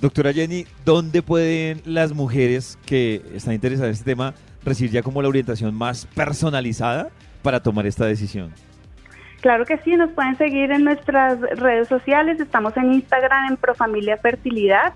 [0.00, 5.22] Doctora Jenny, ¿dónde pueden las mujeres que están interesadas en este tema recibir ya como
[5.22, 7.10] la orientación más personalizada
[7.42, 8.52] para tomar esta decisión?
[9.42, 14.16] Claro que sí, nos pueden seguir en nuestras redes sociales, estamos en Instagram en Profamilia
[14.16, 14.94] Fertilidad,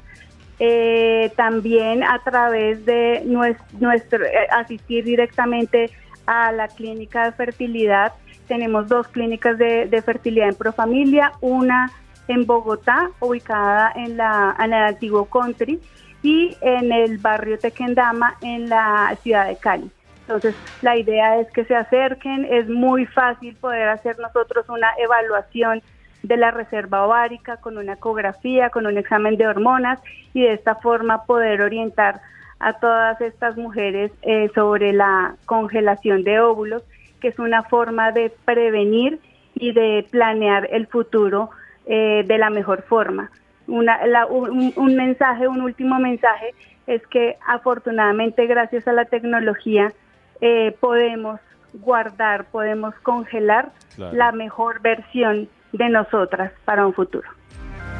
[0.60, 5.90] eh, también a través de nues- nuestro, eh, asistir directamente
[6.26, 8.12] a la clínica de fertilidad.
[8.46, 11.90] Tenemos dos clínicas de, de fertilidad en Profamilia, una
[12.28, 15.80] en Bogotá, ubicada en, la, en el antiguo country,
[16.22, 19.90] y en el barrio Tequendama, en la ciudad de Cali.
[20.26, 25.82] Entonces, la idea es que se acerquen, es muy fácil poder hacer nosotros una evaluación
[26.22, 30.00] de la reserva ovárica con una ecografía, con un examen de hormonas
[30.34, 32.20] y de esta forma poder orientar
[32.58, 36.82] a todas estas mujeres eh, sobre la congelación de óvulos,
[37.20, 39.20] que es una forma de prevenir
[39.54, 41.50] y de planear el futuro
[41.86, 43.30] eh, de la mejor forma.
[43.68, 46.52] Una, la- un, un mensaje, un último mensaje,
[46.88, 49.92] es que afortunadamente gracias a la tecnología
[50.40, 51.40] eh, podemos
[51.74, 54.14] guardar, podemos congelar Claro.
[54.16, 57.28] la mejor versión de nosotras para un futuro.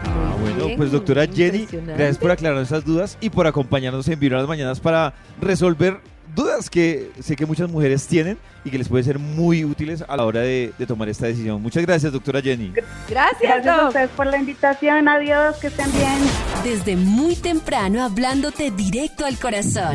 [0.05, 4.19] Ah, bueno, Bien, pues doctora Jenny, gracias por aclarar esas dudas y por acompañarnos en
[4.21, 5.99] Vibra las Mañanas para resolver
[6.35, 10.17] dudas que sé que muchas mujeres tienen y que les puede ser muy útiles a
[10.19, 11.63] la hora de, de tomar esta decisión.
[11.63, 12.73] Muchas gracias, doctora Jenny.
[13.09, 15.09] Gracias, Gracias a ustedes por la invitación.
[15.09, 16.19] Adiós, que estén bien.
[16.63, 19.95] Desde muy temprano hablándote directo al corazón.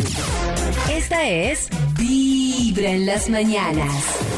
[0.91, 1.69] Esta es
[1.99, 2.20] Vibra
[2.77, 3.91] en las mañanas.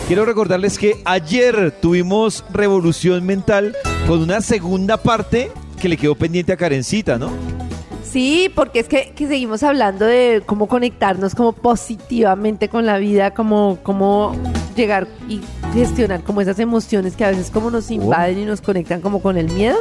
[0.08, 3.76] Quiero recordarles que ayer tuvimos Revolución Mental
[4.08, 7.32] con una segunda parte que le quedó pendiente a Karencita, ¿no?
[8.04, 13.34] Sí, porque es que, que seguimos hablando de cómo conectarnos como positivamente con la vida,
[13.34, 14.36] como cómo
[14.76, 15.42] llegar y
[15.74, 19.38] gestionar como esas emociones que a veces como nos invaden y nos conectan como con
[19.38, 19.78] el miedo.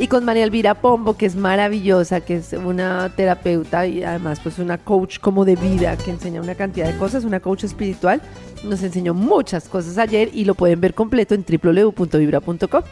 [0.00, 4.60] Y con María Elvira Pombo, que es maravillosa, que es una terapeuta y además pues
[4.60, 8.22] una coach como de vida, que enseña una cantidad de cosas, una coach espiritual,
[8.62, 12.82] nos enseñó muchas cosas ayer y lo pueden ver completo en www.vibra.com.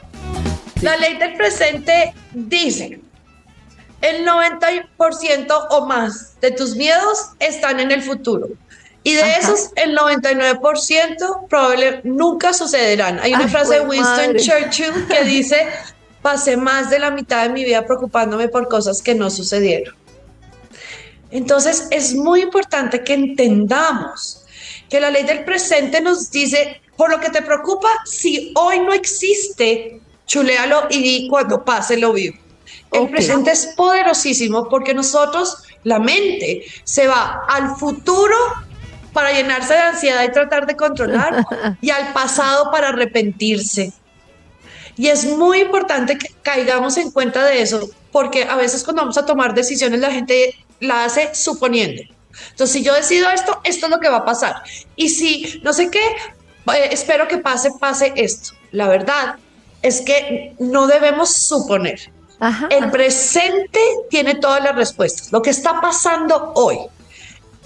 [0.83, 3.01] La ley del presente dice,
[4.01, 8.49] el 90% o más de tus miedos están en el futuro.
[9.05, 9.39] Y de Ajá.
[9.39, 13.21] esos, el 99% probablemente nunca sucederán.
[13.21, 14.41] Hay una Ay, frase de Winston madre.
[14.41, 15.69] Churchill que dice,
[16.27, 19.95] pasé más de la mitad de mi vida preocupándome por cosas que no sucedieron.
[21.31, 24.45] Entonces, es muy importante que entendamos
[24.89, 28.93] que la ley del presente nos dice, por lo que te preocupa, si hoy no
[28.93, 32.37] existe, chuléalo y di cuando pase lo vivo.
[32.91, 33.11] El Ok.
[33.11, 38.35] presente es poderosísimo porque nosotros, la mente, se va al futuro
[39.13, 41.47] para llenarse de ansiedad y tratar de controlar
[41.81, 43.93] y al pasado para arrepentirse.
[44.97, 49.19] Y es muy importante que caigamos en cuenta de eso, porque a veces cuando vamos
[49.19, 52.03] a tomar decisiones la gente la hace suponiendo.
[52.51, 54.63] Entonces, si yo decido esto, esto es lo que va a pasar.
[54.95, 58.51] Y si no sé qué, eh, espero que pase, pase esto.
[58.73, 59.37] La verdad
[59.83, 62.13] es que no debemos suponer.
[62.39, 62.69] Ajá.
[62.71, 63.81] El presente
[64.11, 65.33] tiene todas las respuestas.
[65.33, 66.79] Lo que está pasando hoy.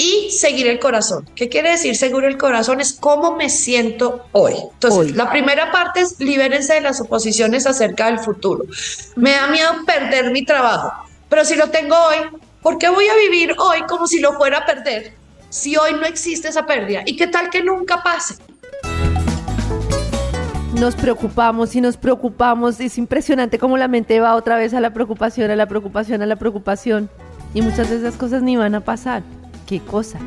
[0.01, 1.29] Y seguir el corazón.
[1.35, 2.81] ¿Qué quiere decir seguir el corazón?
[2.81, 4.55] Es cómo me siento hoy.
[4.73, 5.13] Entonces, Hoy.
[5.13, 8.65] la primera parte es libérense de las suposiciones acerca del futuro.
[9.17, 10.91] Me da miedo perder mi trabajo.
[11.29, 12.17] Pero si lo tengo hoy,
[12.63, 15.13] ¿por qué voy a vivir hoy como si lo fuera a perder?
[15.51, 17.03] Si hoy no existe esa pérdida.
[17.05, 18.37] ¿Y qué tal que nunca pase?
[20.81, 22.81] nos preocupamos y nos preocupamos.
[22.81, 26.27] Es impresionante cómo la mente va otra vez a la preocupación, a la preocupación, a
[26.27, 27.11] la preocupación.
[27.53, 29.23] Y muchas de esas cosas ni van a pasar.
[29.71, 30.19] ¿Qué cosa?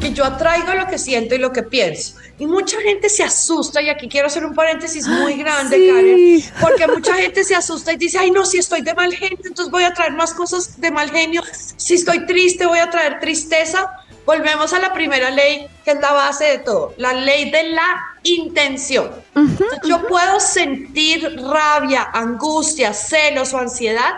[0.00, 2.14] que yo atraigo lo que siento y lo que pienso.
[2.38, 5.88] Y mucha gente se asusta, y aquí quiero hacer un paréntesis muy grande, sí.
[5.88, 9.36] Karen, porque mucha gente se asusta y dice, ay no, si estoy de mal genio,
[9.42, 11.42] entonces voy a traer más cosas de mal genio.
[11.76, 13.90] Si estoy triste, voy a traer tristeza.
[14.24, 18.00] Volvemos a la primera ley, que es la base de todo, la ley de la
[18.22, 19.10] intención.
[19.34, 24.12] Entonces, yo puedo sentir rabia, angustia, celos o ansiedad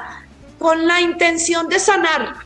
[0.59, 2.45] con la intención de sanarla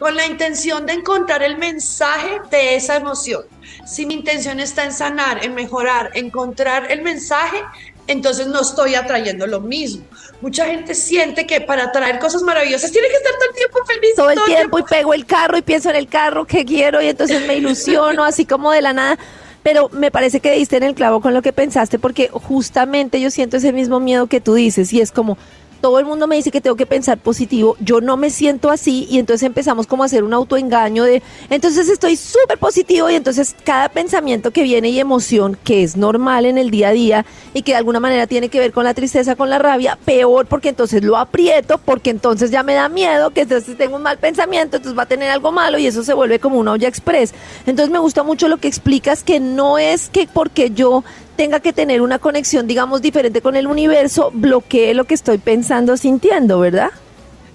[0.00, 3.42] con la intención de encontrar el mensaje de esa emoción.
[3.86, 7.62] Si mi intención está en sanar, en mejorar, encontrar el mensaje,
[8.06, 10.02] entonces no estoy atrayendo lo mismo.
[10.40, 14.10] Mucha gente siente que para atraer cosas maravillosas tiene que estar todo el tiempo feliz.
[14.16, 17.08] Todo el tiempo y pego el carro y pienso en el carro que quiero y
[17.08, 19.18] entonces me ilusiono así como de la nada.
[19.62, 23.30] Pero me parece que diste en el clavo con lo que pensaste porque justamente yo
[23.30, 25.36] siento ese mismo miedo que tú dices y es como
[25.80, 29.06] todo el mundo me dice que tengo que pensar positivo, yo no me siento así
[29.10, 33.54] y entonces empezamos como a hacer un autoengaño de, entonces estoy súper positivo y entonces
[33.64, 37.62] cada pensamiento que viene y emoción que es normal en el día a día y
[37.62, 40.68] que de alguna manera tiene que ver con la tristeza, con la rabia, peor porque
[40.68, 44.76] entonces lo aprieto, porque entonces ya me da miedo, que entonces tengo un mal pensamiento,
[44.76, 47.32] entonces va a tener algo malo y eso se vuelve como una olla express.
[47.66, 51.04] Entonces me gusta mucho lo que explicas que no es que porque yo
[51.40, 55.96] tenga que tener una conexión, digamos, diferente con el universo, bloquee lo que estoy pensando,
[55.96, 56.90] sintiendo, ¿verdad?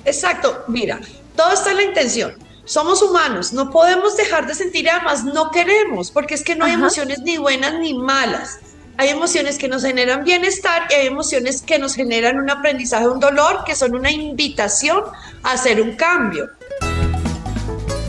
[0.06, 1.00] Exacto, mira,
[1.36, 2.34] todo está en la intención.
[2.64, 6.72] Somos humanos, no podemos dejar de sentir además no queremos, porque es que no hay
[6.72, 6.80] Ajá.
[6.80, 8.58] emociones ni buenas ni malas.
[8.98, 13.20] Hay emociones que nos generan bienestar y hay emociones que nos generan un aprendizaje, un
[13.20, 15.04] dolor, que son una invitación
[15.44, 16.50] a hacer un cambio.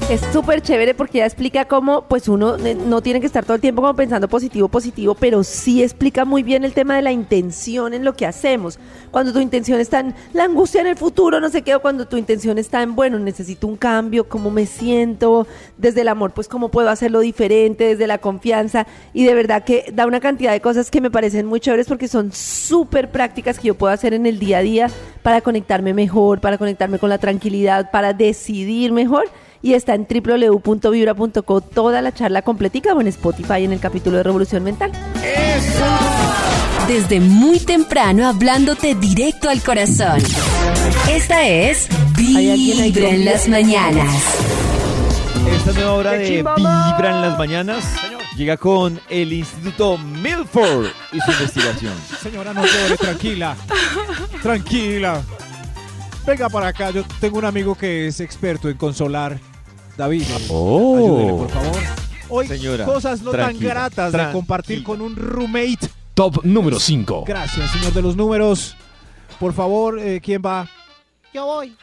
[0.08, 3.60] Es súper chévere porque ella explica cómo, pues uno no tiene que estar todo el
[3.60, 7.92] tiempo como pensando positivo, positivo, pero sí explica muy bien el tema de la intención
[7.92, 8.78] en lo que hacemos.
[9.10, 12.06] Cuando tu intención está en la angustia en el futuro, no sé qué, o cuando
[12.06, 16.46] tu intención está en, bueno, necesito un cambio, cómo me siento, desde el amor, pues
[16.46, 20.60] cómo puedo hacerlo diferente, desde la confianza, y de verdad que da una cantidad de
[20.60, 24.26] cosas que me parecen muy chéveres porque son súper prácticas que yo puedo hacer en
[24.26, 24.88] el día a día
[25.24, 29.24] para conectarme mejor, para conectarme con la tranquilidad, para decidir mejor
[29.66, 34.22] y está en www.vibra.co toda la charla completica o en Spotify en el capítulo de
[34.22, 34.92] Revolución Mental.
[36.86, 40.22] Desde muy temprano hablándote directo al corazón.
[41.10, 44.14] Esta es Vibra en las mañanas.
[45.50, 47.84] Esta nueva hora ¡Qué de Vibra en las mañanas
[48.36, 51.94] llega con el Instituto Milford y su investigación.
[52.22, 53.56] Señora, no llore, tranquila.
[54.40, 55.22] Tranquila.
[56.24, 59.40] Venga para acá, yo tengo un amigo que es experto en consolar.
[59.96, 60.96] David, Oh.
[60.96, 61.82] ayúdele, por favor.
[62.28, 65.78] Hoy, Señora, cosas no tan tranquila, gratas de compartir con un roommate.
[66.14, 67.24] Top número 5.
[67.26, 68.76] Gracias, señor de los números.
[69.38, 70.66] Por favor, eh, ¿quién va?
[71.32, 71.76] Yo voy.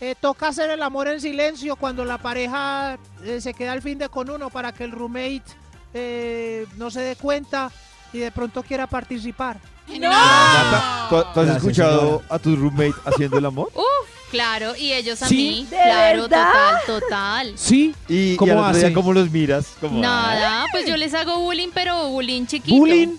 [0.00, 3.98] Eh, toca hacer el amor en silencio cuando la pareja eh, se queda al fin
[3.98, 5.42] de con uno para que el roommate
[5.94, 7.70] eh, no se dé cuenta
[8.12, 9.58] y de pronto quiera participar.
[10.00, 12.24] Nata, ¿tú, tú has Gracias, escuchado señora.
[12.30, 13.68] a tu roommate haciendo el amor?
[13.74, 15.36] Uf, claro, y ellos a ¿Sí?
[15.36, 15.66] mí.
[15.70, 16.48] ¿De Claro, verdad?
[16.86, 17.52] total, total.
[17.54, 17.94] ¿Sí?
[18.08, 18.94] ¿Y, ¿Cómo y al otro día hace?
[18.94, 19.66] cómo los miras?
[19.92, 22.76] Nada, pues yo les hago bullying, pero bullying chiquito.
[22.76, 23.16] ¿Bullying?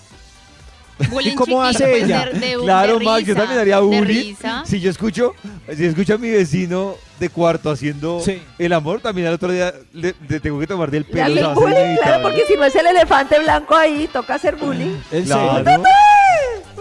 [1.10, 2.26] Bullying ¿Y cómo chiquito, hace pues, ella?
[2.26, 4.36] de- de- Claro, de Max, yo también haría bullying.
[4.66, 5.34] Si yo escucho,
[5.76, 8.42] si escucho a mi vecino de cuarto haciendo Sí.
[8.60, 11.54] el amor, también al otro día le, le tengo que tomar del pelo.
[11.56, 14.96] bullying, claro, porque si no es el elefante blanco ahí, toca hacer bullying.
[15.12, 15.64] ¿En Claro.
[15.64, 15.84] serio?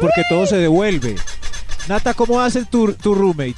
[0.00, 1.16] Porque todo se devuelve.
[1.88, 3.56] Nata, ¿cómo hace tu, tu roommate?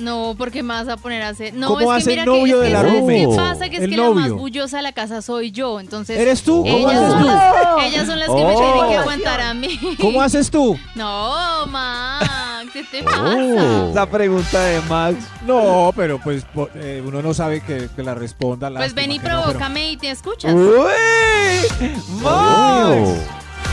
[0.00, 1.54] No, porque me vas a poner a hacer.
[1.54, 3.68] No, ¿Cómo es hace que el mira novio que, de la ¿sabes qué pasa?
[3.68, 4.36] Que es El que la más novio.
[4.36, 5.78] bullosa de la casa soy yo.
[5.80, 6.18] Entonces.
[6.18, 6.62] ¿Eres tú?
[6.64, 7.26] ¿Cómo Ellas haces son, tú?
[7.26, 8.72] las, ellas son las que me Oh.
[8.72, 9.78] tienen que aguantar a mí.
[10.00, 10.76] ¿Cómo haces tú?
[10.94, 13.22] No, Max, ¿qué te pasa?
[13.36, 13.92] Oh.
[13.94, 15.16] La pregunta de Max.
[15.46, 18.70] No, pero pues po- eh, uno no sabe que, que la responda.
[18.70, 20.52] Pues ven y que no, pero- provócame y te escuchas.
[20.54, 21.90] ¡Uy!
[22.22, 23.10] ¡Max!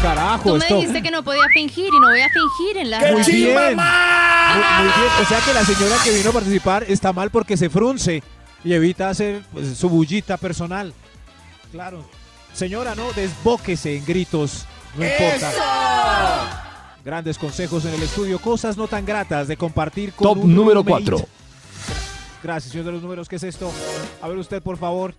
[0.02, 0.76] Carajo, Tú me esto.
[0.78, 3.26] dijiste que no podía fingir y no voy a fingir en la Muy radio.
[3.34, 3.54] bien.
[3.56, 5.12] Muy, muy bien.
[5.22, 8.22] O sea que la señora que vino a participar está mal porque se frunce
[8.64, 10.94] y evita hacer pues, su bullita personal.
[11.72, 12.06] Claro.
[12.54, 14.66] Señora, no, desbóquese en gritos.
[14.96, 15.52] No importa.
[17.04, 18.40] Grandes consejos en el estudio.
[18.40, 21.12] Cosas no tan gratas de compartir con Top un número roommate.
[21.12, 21.28] 4.
[22.44, 23.28] Gracias, señor de los números.
[23.28, 23.72] ¿Qué es esto?
[24.22, 25.16] A ver usted, por favor.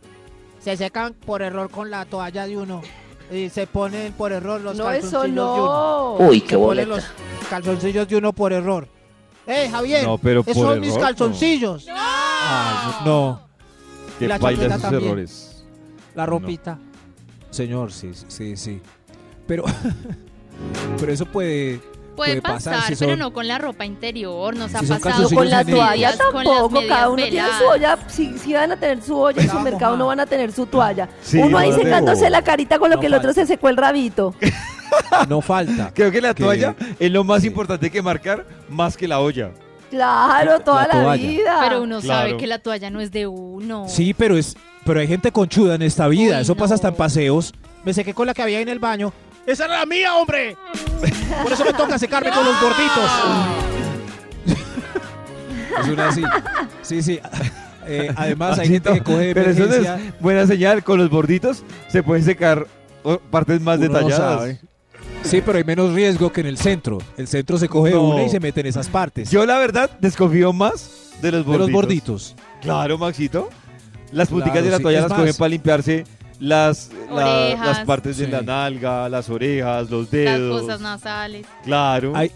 [0.63, 2.83] Se secan por error con la toalla de uno.
[3.31, 6.17] Y se ponen por error los No, calzoncillos eso de uno.
[6.19, 6.27] no.
[6.29, 7.07] Uy, Se qué ponen boleta.
[7.41, 8.89] los calzoncillos de uno por error.
[9.47, 10.05] ¡Eh, Javier!
[10.07, 11.87] No, pero esos por son mis calzoncillos.
[11.91, 13.41] Ay, no.
[14.19, 15.05] Que la baila chaqueta esos también.
[15.13, 15.65] errores.
[16.15, 16.79] La ropita.
[17.51, 18.81] Señor, sí, sí, sí.
[19.47, 19.65] Pero,
[21.01, 21.81] pero eso puede,
[22.19, 24.55] Puede pasar, pasar, si pero son- no con la ropa interior.
[24.55, 27.99] Nos ha Si son pasado con la toalla con tampoco, cada uno tiene su olla,
[28.09, 30.67] si, si van a tener su olla en su mercado, no van a tener su
[30.67, 31.09] toalla.
[31.23, 33.77] Sí, uno ahí secándose la carita con lo No que el otro se secó el
[33.79, 34.35] rabito.
[35.29, 35.91] no falta.
[35.95, 37.49] Creo que la Que- toalla es lo más sí.
[37.49, 39.51] importante que marcar, más que la olla.
[39.91, 41.27] Claro, toda la, toalla.
[41.29, 41.57] vida.
[41.63, 42.21] Pero uno Claro.
[42.29, 43.87] sabe que la toalla no es de uno.
[43.89, 44.55] Sí, pero es,
[44.85, 46.37] pero hay gente conchuda en esta vida.
[46.37, 47.55] Uy, eso pasa hasta en paseos.
[47.85, 49.13] Me sequé con la que había en el baño.
[49.49, 50.57] ¡Esa era la mía, hombre!
[51.43, 53.11] Por eso me toca secarme con los gorditos.
[55.81, 56.23] Es una así.
[56.83, 57.21] Sí, sí.
[57.87, 60.85] Eh, además, hay gente que coge de Pero eso es buena señal.
[60.85, 62.67] Con los borditos se pueden secar
[63.03, 64.41] oh, partes más Uno no detalladas.
[64.41, 64.61] sabe.
[65.25, 66.99] Sí, pero hay menos riesgo que en el centro.
[67.17, 68.03] El centro se coge No.
[68.03, 69.31] una y se mete en esas partes.
[69.31, 71.61] Yo la verdad desconfío más de los de borditos.
[71.69, 72.37] los gorditos.
[72.61, 73.49] Claro, Maxito.
[74.13, 74.83] Las punticas Claro, de la sí.
[74.83, 76.05] toalla Es las más- cogen para limpiarse
[76.39, 77.15] las, la-
[77.47, 77.67] Orejas.
[77.67, 78.31] las partes de Sí.
[78.31, 80.63] la nalga, las orejas, los Las dedos.
[80.63, 81.47] cosas nasales.
[81.65, 82.13] Claro.
[82.17, 82.33] Hay-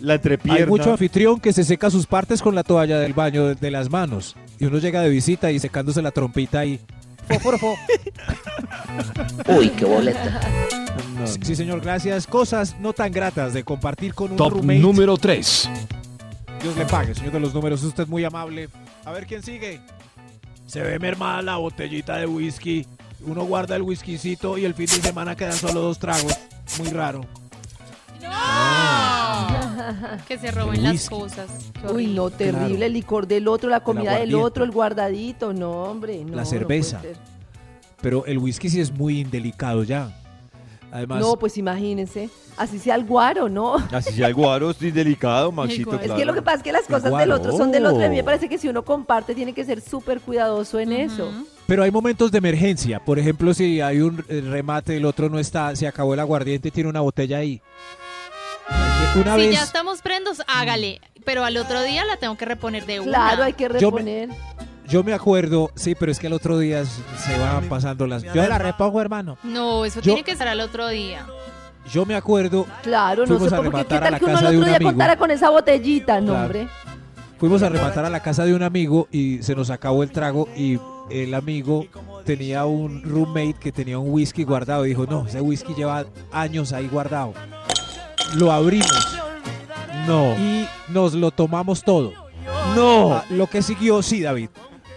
[0.00, 0.60] la entrepierna.
[0.60, 3.70] Hay mucho anfitrión que se seca sus partes con la toalla del baño de, de
[3.70, 4.36] las manos.
[4.58, 6.80] Y uno llega de visita y secándose la trompita ahí.
[7.28, 7.74] Fofurfo.
[9.48, 10.40] Uy, qué boleta.
[11.26, 12.26] Sí, sí, señor, gracias.
[12.26, 14.78] Cosas no tan gratas de compartir con un Top roommate.
[14.78, 15.68] número 3.
[16.62, 17.82] Dios le pague, señor de los números.
[17.82, 18.68] Usted es muy amable.
[19.04, 19.80] A ver quién sigue.
[20.66, 22.86] Se ve mermada la botellita de whisky.
[23.26, 26.32] Uno guarda el whiskycito y el fin de semana quedan solo dos tragos.
[26.78, 27.22] Muy raro.
[30.28, 31.48] Que se roben las cosas.
[31.90, 32.68] Uy, no, terrible.
[32.68, 32.84] Claro.
[32.84, 35.54] El licor del otro, la comida del otro, el guardadito.
[35.54, 36.22] No, hombre.
[36.24, 37.00] No, La no cerveza.
[38.02, 40.14] Pero el whisky sí es muy indelicado ya.
[40.90, 42.30] Además, No, pues imagínense.
[42.56, 43.74] Así sea el guaro, ¿no?
[43.92, 45.90] Así sea el guaro, estoy delicado, Maxito.
[45.90, 46.00] guaro.
[46.00, 46.18] Es claro.
[46.18, 48.04] que lo que pasa es que las cosas del otro son del otro.
[48.04, 51.30] A mí me parece que si uno comparte, tiene que ser súper cuidadoso en eso.
[51.66, 52.98] pero hay momentos de emergencia.
[53.04, 56.68] Por ejemplo, si hay un eh, remate, el otro no está, se acabó el aguardiente
[56.68, 57.60] y tiene una botella ahí.
[59.14, 61.00] Una Si vez, ya estamos prendos, hágale.
[61.24, 63.10] Pero al otro día la tengo que reponer de una.
[63.10, 64.28] Claro, hay que Yo me- reponer.
[64.88, 68.22] Yo me acuerdo, sí, pero es que al otro día se van pasando las...
[68.22, 69.36] Yo la repongo, hermano.
[69.42, 71.26] No, eso Yo- tiene que ser al otro día.
[71.92, 73.70] Yo me acuerdo, Claro, no Fuimos sé a por qué.
[73.70, 74.90] ¿Qué rematar a tal la que uno casa el de otro un día amigo.
[74.90, 76.20] contara con esa botellita?
[76.20, 76.44] No, Claro.
[76.44, 76.68] hombre.
[77.38, 80.48] fuimos a rematar a la casa de un amigo y se nos acabó el trago
[80.56, 80.78] y
[81.10, 81.86] el amigo
[82.26, 86.72] tenía un roommate que tenía un whisky guardado y dijo, no, ese whisky lleva años
[86.74, 87.32] ahí guardado.
[88.34, 89.18] lo abrimos
[90.06, 90.34] No.
[90.38, 92.12] y nos lo tomamos todo.
[92.74, 93.14] No.
[93.14, 94.50] Ah, lo que siguió, sí, David,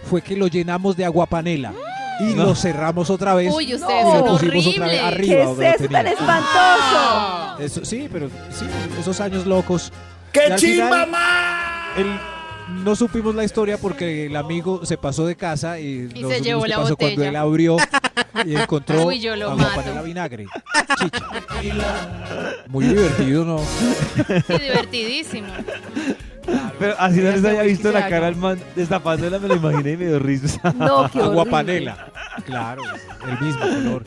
[0.04, 1.72] fue que lo llenamos de agua panela
[2.20, 2.44] y No.
[2.44, 3.52] lo cerramos otra vez.
[3.52, 5.34] Uy, y ustedes lo son pusimos otra vez arriba.
[5.34, 7.58] ¿Qué es lo eso tan espantoso?
[7.60, 8.66] Eso, sí, pero sí,
[9.00, 9.92] esos años locos.
[10.32, 11.06] ¡Qué Y chimba,
[12.84, 16.40] no supimos la historia porque el amigo se pasó de casa y, Y no se
[16.40, 17.28] llevó qué la pasó cuando botella.
[17.28, 17.76] él abrió
[18.46, 19.76] y encontró Uy, yo lo agua mato.
[19.76, 20.46] panela vinagre.
[20.98, 21.26] Chicha.
[22.68, 23.58] Muy divertido, ¿no?
[23.58, 25.48] Sí, divertidísimo.
[26.78, 29.92] Pero así no les Hasta había visto la cara al man destapándola, me lo imaginé
[29.92, 30.72] y me dio risa.
[30.76, 31.50] No, qué Agua horrible.
[31.50, 32.12] panela.
[32.44, 32.82] Claro,
[33.28, 34.04] el mismo color.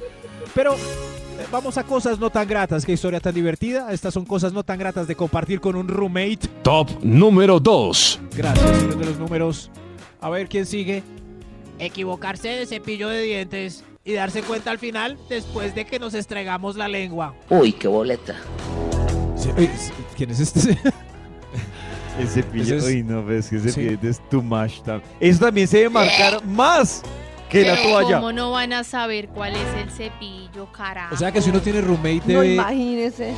[0.53, 2.86] Pero eh, vamos a cosas no tan gratas.
[2.86, 3.91] Qué historia tan divertida.
[3.91, 6.39] Estas son cosas no tan gratas de compartir con un roommate.
[6.63, 8.19] Top número 2.
[8.36, 9.69] Gracias, señor de los números.
[10.21, 11.03] A ver quién sigue.
[11.79, 16.75] Equivocarse de cepillo de dientes y darse cuenta al final después de que nos estregamos
[16.77, 17.33] la lengua.
[17.49, 18.36] Uy, qué boleta.
[19.57, 19.69] Eh,
[20.17, 20.77] ¿Quién es este?
[22.20, 23.82] El cepillo, uy, no, ves que ese Sí.
[23.89, 24.82] cepillo es too much.
[24.86, 27.01] tam- Eso también se debe marcar más
[27.49, 28.16] que la toalla.
[28.18, 31.13] ¿Cómo no van a saber cuál es el cepillo, carajo?
[31.13, 33.34] O sea que si uno tiene roommate No, debe imagínese.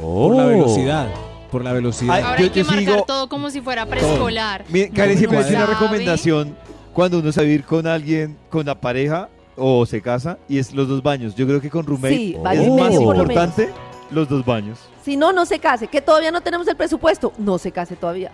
[0.00, 1.08] por la velocidad.
[1.50, 2.14] Por la velocidad.
[2.16, 4.64] Ay, Ahora yo- hay que yo marcar sigo- todo como si fuera preescolar.
[4.68, 6.56] Miren, Karen No, siempre no hace una recomendación
[6.92, 10.88] cuando uno sabe ir con alguien, con la pareja o se casa y es los
[10.88, 11.34] dos baños.
[11.36, 13.70] Yo creo que con roommate Sí, es más medio por lo importante
[14.10, 14.78] los dos baños.
[15.02, 15.86] Si no, no se case.
[15.86, 17.32] Que todavía no tenemos el presupuesto.
[17.38, 18.32] No se case todavía.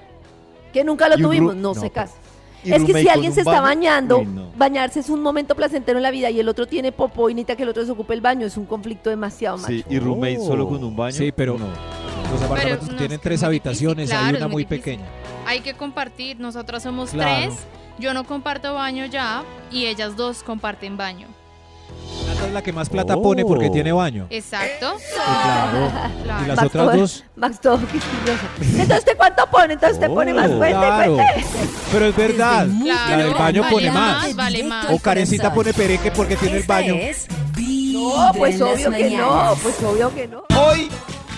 [0.72, 1.54] Que nunca lo tuvimos.
[1.54, 2.14] no, no, se case.
[2.64, 4.52] Es que si alguien se está baño, bañando, uy, no.
[4.56, 7.56] bañarse es un momento placentero en la vida y el otro tiene popó y necesita
[7.56, 8.46] que el otro se ocupe el baño.
[8.46, 9.68] Es un conflicto demasiado macho.
[9.68, 11.12] Sí, y roommate solo con un baño.
[11.12, 11.66] Sí, pero no.
[12.30, 15.04] los apartamentos no, tienen tres habitaciones, hay una muy pequeña.
[15.46, 16.38] Hay que compartir.
[16.38, 17.50] Nosotras somos Claro.
[17.50, 17.66] tres.
[17.98, 21.26] Yo no comparto baño ya y ellas dos comparten baño.
[22.26, 23.72] Nata es la que más plata pone porque Oh.
[23.72, 24.26] tiene baño.
[24.30, 24.94] Exacto.
[25.14, 25.90] claro.
[26.24, 26.44] Claro.
[26.44, 27.24] Y las Max otras todo- dos.
[27.36, 27.78] Max todo.
[28.60, 29.72] Entonces, ¿usted cuánto pone?
[29.74, 31.14] Entonces, usted pone más Oh, fuerte, Claro.
[31.16, 31.44] fuerte.
[31.92, 32.66] Pero es verdad.
[32.66, 34.22] Muy La del Claro, baño vale pone más.
[34.26, 34.86] más, vale más.
[34.90, 36.94] O Karencita pone pereque porque tiene el baño.
[36.94, 37.26] es
[37.56, 39.54] No, pues obvio que no.
[39.62, 40.42] Pues obvio que no.
[40.58, 40.88] Hoy,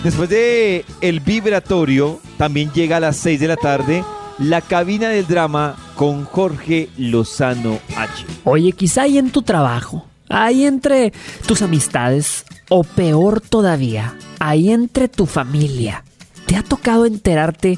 [0.03, 4.03] después de el vibratorio, también llega a las 6 de la tarde
[4.39, 8.25] la cabina del drama con Jorge Lozano H.
[8.43, 11.13] Oye, quizá ahí en tu trabajo, ahí entre
[11.45, 16.03] tus amistades, o peor todavía, ahí entre tu familia,
[16.45, 17.77] te ha tocado enterarte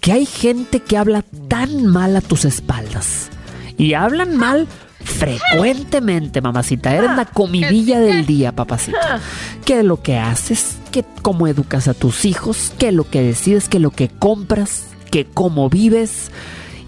[0.00, 3.30] que hay gente que habla tan mal a tus espaldas.
[3.76, 4.66] Y hablan mal
[5.00, 6.94] frecuentemente, mamacita.
[6.94, 9.20] Eres la comidilla del día, papacita.
[9.64, 13.78] Que lo que haces, que cómo educas a tus hijos, que lo que decides, que
[13.78, 16.30] lo que compras, que cómo vives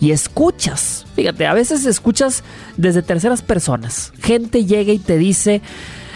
[0.01, 1.05] y escuchas.
[1.14, 2.42] Fíjate, a veces escuchas
[2.76, 4.12] desde terceras personas.
[4.22, 5.61] Gente llega y te dice,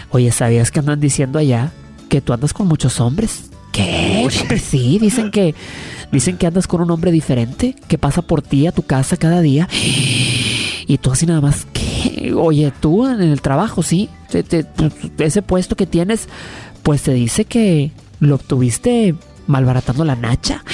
[0.09, 1.71] oye, ¿sabías que andan diciendo allá
[2.09, 3.49] que tú andas con muchos hombres?
[3.71, 4.25] ¿Qué?
[4.63, 5.53] Sí, dicen que
[6.11, 9.41] dicen que andas con un hombre diferente que pasa por ti a tu casa cada
[9.41, 9.67] día.
[10.87, 12.31] Y tú así nada más, ¿qué?
[12.37, 16.27] Oye, tú en el trabajo, sí, te- te- pues, ese puesto que tienes,
[16.83, 19.15] pues te dice que lo obtuviste
[19.47, 20.63] malbaratando la nacha.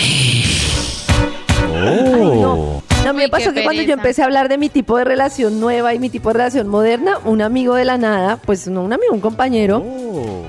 [1.73, 2.83] Ay, no.
[3.13, 5.03] No, a mí me pasó que cuando yo empecé a hablar de mi tipo de
[5.03, 8.83] relación nueva y mi tipo de relación moderna, un amigo de la nada, pues no
[8.83, 9.83] un amigo, un compañero,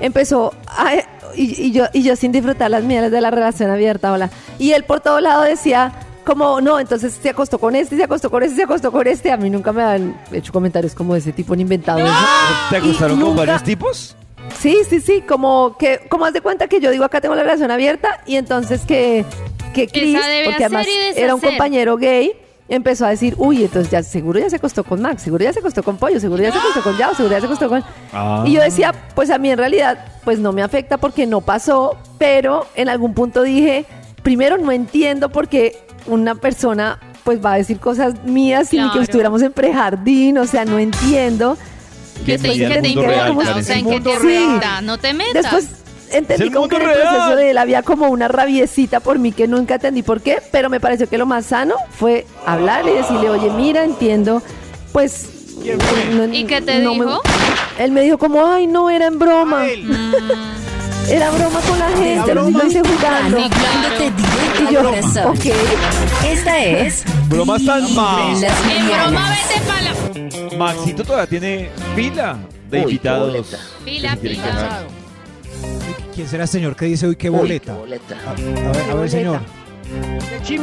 [0.01, 0.93] empezó a,
[1.35, 4.29] y, y yo, y yo sin disfrutar las mieles de la relación abierta, hola.
[4.59, 5.91] Y él por todo lado decía,
[6.25, 9.31] como, no, entonces se acostó con este, se acostó con este, se acostó con este.
[9.31, 12.13] A mí nunca me han hecho comentarios como de ese tipo, ni inventado eso.
[12.69, 14.15] ¿Te acostaron con nunca- varios tipos?
[14.59, 17.43] Sí, sí, sí, como que, como haz de cuenta que yo digo acá tengo la
[17.43, 19.25] relación abierta y entonces que,
[19.73, 20.85] que Chris, porque además
[21.15, 22.33] era un compañero gay,
[22.69, 25.59] empezó a decir, uy, entonces ya seguro ya se acostó con Max, seguro ya se
[25.59, 27.83] acostó con Pollo, seguro ya se acostó con Yao, seguro ya se acostó con...
[28.13, 28.43] Ah.
[28.45, 31.97] Y yo decía, pues a mí en realidad, pues no me afecta porque no pasó,
[32.17, 33.85] pero en algún punto dije,
[34.23, 38.93] primero no entiendo por qué una persona pues va a decir cosas mías sin Claro.
[38.93, 41.57] que estuviéramos en prejardín, o sea, no entiendo.
[42.25, 43.31] ¿Qué te, el te importa?
[43.57, 43.77] O sea.
[43.77, 44.35] ¿en qué te Sí.
[44.45, 44.81] afecta?
[44.81, 45.33] No te metas.
[45.43, 45.69] Después
[46.13, 49.47] entendí como que en el proceso de él había como una rabiecita por mí que
[49.47, 53.29] nunca entendí por qué, pero me pareció que lo más sano fue hablar y decirle,
[53.29, 54.41] oye, mira, entiendo,
[54.91, 55.29] pues...
[56.11, 57.21] no- ¿Y qué te no me- dijo?
[57.79, 59.65] él me dijo como, ay, no, era en broma.
[61.09, 63.37] Era broma con la gente, lo hice jugando.
[63.39, 64.89] Y yo,
[65.29, 65.45] ok.
[66.25, 68.43] Esta es Bromas tan en mal.
[68.43, 70.57] En broma, vete pala.
[70.57, 72.37] Maxito todavía tiene fila
[72.69, 73.47] de invitados.
[73.83, 74.83] Pila, pila.
[76.15, 77.73] ¿Quién será el señor que dice hoy qué Uy, boleta?
[77.73, 78.15] qué boleta.
[78.25, 79.39] A, a ver, a ver, señor.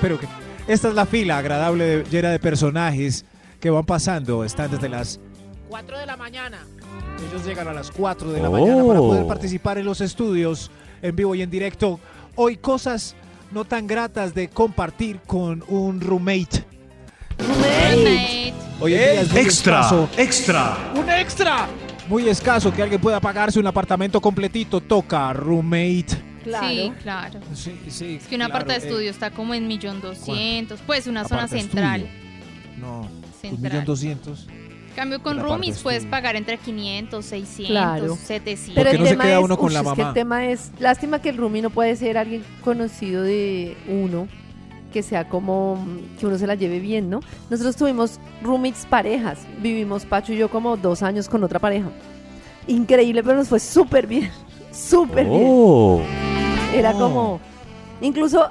[0.00, 0.26] Pero que
[0.66, 3.24] esta es la fila agradable, de- llena de personajes
[3.60, 4.44] que van pasando.
[4.44, 5.20] Están desde las
[5.68, 6.58] 4 de la mañana.
[7.28, 8.52] Ellos llegan a las 4 de la Oh.
[8.52, 10.70] mañana para poder participar en los estudios
[11.02, 11.98] en vivo y en directo.
[12.36, 13.16] Hoy cosas
[13.50, 16.64] no tan gratas de compartir con un roommate.
[17.38, 18.54] Roommate.
[18.80, 20.76] Hoy en día es muy Extra, extra.
[20.94, 21.66] ¡Un extra!
[22.08, 24.80] Muy escaso que alguien pueda pagarse un apartamento completito.
[24.80, 26.06] Toca roommate.
[26.44, 26.68] Claro.
[26.68, 27.40] Sí, claro.
[27.54, 28.14] Sí, sí.
[28.20, 31.24] Es que una claro, aparta de eh, estudio está como en millón doscientos, pues una
[31.26, 32.02] zona central.
[32.02, 32.18] estudio.
[32.80, 33.08] No, un
[33.40, 33.60] Central.
[33.72, 34.46] millón doscientos.
[34.48, 38.16] En cambio con roomies puedes pagar entre 500, 600, Claro.
[38.16, 38.74] 700.
[38.74, 40.08] Pero el no se tema queda es, uno con ush, la es que mamá?
[40.08, 44.26] el tema es, lástima que el roomie no puede ser alguien conocido de uno,
[44.92, 47.20] que sea como, mm, que uno se la lleve bien, ¿no?
[47.50, 51.88] Nosotros tuvimos roommates parejas, vivimos Pacho y yo como dos años con otra pareja.
[52.66, 54.30] Increíble, pero nos fue súper bien,
[54.72, 55.98] súper Oh.
[55.98, 56.80] bien.
[56.80, 56.98] Era Oh.
[56.98, 57.40] como,
[58.00, 58.50] incluso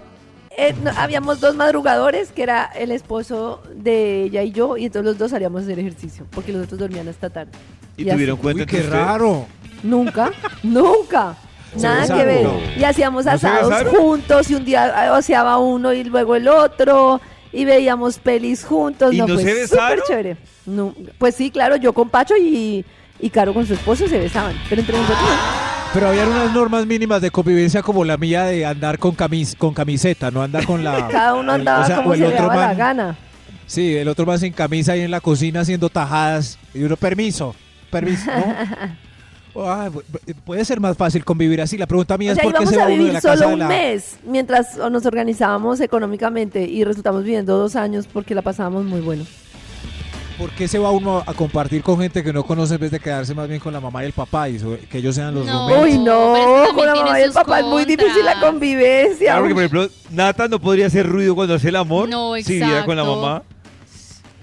[0.60, 5.06] eh, no- habíamos dos madrugadores, que era el esposo de ella y yo, y entonces
[5.06, 7.52] los dos salíamos a hacer ejercicio, porque los otros dormían hasta tarde.
[7.96, 8.12] ¿Y, así.
[8.12, 9.46] tuvieron cuenta Uy, entre qué raro.
[9.84, 10.32] Nunca,
[10.64, 11.38] nunca.
[11.76, 12.44] ¿Se Nada que ver.
[12.44, 12.54] No.
[12.78, 17.20] Y hacíamos ¿No se asados juntos y un día oseaba uno y luego el otro
[17.52, 19.14] y veíamos pelis juntos.
[19.14, 19.98] ¿Y no fue se besaron?
[20.00, 20.38] súper chévere.
[20.66, 22.84] No, pues sí, claro, yo con Pacho y,
[23.20, 25.68] y Caro con su esposo se besaban, pero entre nosotros no.
[25.94, 29.74] Pero había unas normas mínimas de convivencia como la mía de andar con, camis con
[29.74, 31.08] camiseta, no andar con la...
[31.12, 32.78] cada uno el- andaba o sea, como o el se le otro daba la man-
[32.78, 33.18] gana.
[33.66, 36.58] Sí, el otro más sin camisa ahí en la cocina haciendo tajadas.
[36.74, 37.56] Y uno, permiso,
[37.90, 38.26] permiso.
[38.30, 38.56] ¿no?
[39.66, 41.78] Ah, pu- pu- puede ser más fácil convivir así.
[41.78, 43.22] La pregunta mía O sea, es por qué se a va uno de vivir la
[43.22, 43.68] casa solo de un la...
[43.68, 49.26] mes mientras nos organizábamos económicamente y resultamos viviendo dos años porque la pasábamos muy bueno.
[50.38, 53.00] ¿Por qué se va uno a compartir con gente que no conoce en vez de
[53.00, 55.68] quedarse más bien con la mamá y el papá y que ellos sean los No.
[55.68, 55.84] roommates?
[55.96, 58.40] Uy, no, pero es que con la mamá y el papá es muy difícil la
[58.40, 59.26] convivencia.
[59.32, 62.08] Claro, porque por ejemplo, Nata no podría hacer ruido cuando hace el amor.
[62.08, 63.42] No, Si viviera con la mamá.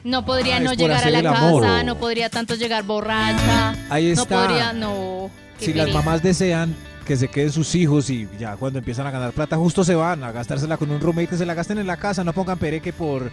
[0.05, 1.84] No podría Ah, no llegar a la casa, amor.
[1.84, 3.74] no podría tanto llegar borracha.
[3.90, 4.46] Ahí No está.
[4.46, 5.30] podría, no.
[5.59, 6.76] Si las mamás desean
[7.07, 10.22] que se queden sus hijos y ya cuando empiezan a ganar plata justo se van
[10.24, 12.92] a gastársela con un roommate que se la gasten en la casa, no pongan pereque
[12.92, 13.30] por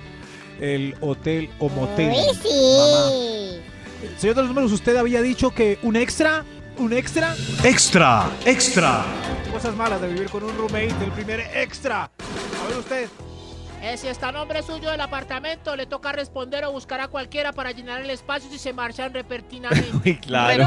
[0.59, 2.09] el hotel o motel.
[2.09, 3.11] Mamá.
[4.17, 6.43] Señor de los números, usted había dicho que un extra,
[6.78, 9.03] un extra, Extra, extra.
[9.51, 12.03] cosas malas de vivir con un roommate, el primer extra.
[12.05, 13.07] A ver usted.
[13.82, 17.51] Eh, si está a nombre suyo del apartamento, le toca responder o buscar a cualquiera
[17.51, 19.89] para llenar el espacio si se marchan repentinamente.
[20.05, 20.65] Uy, claro.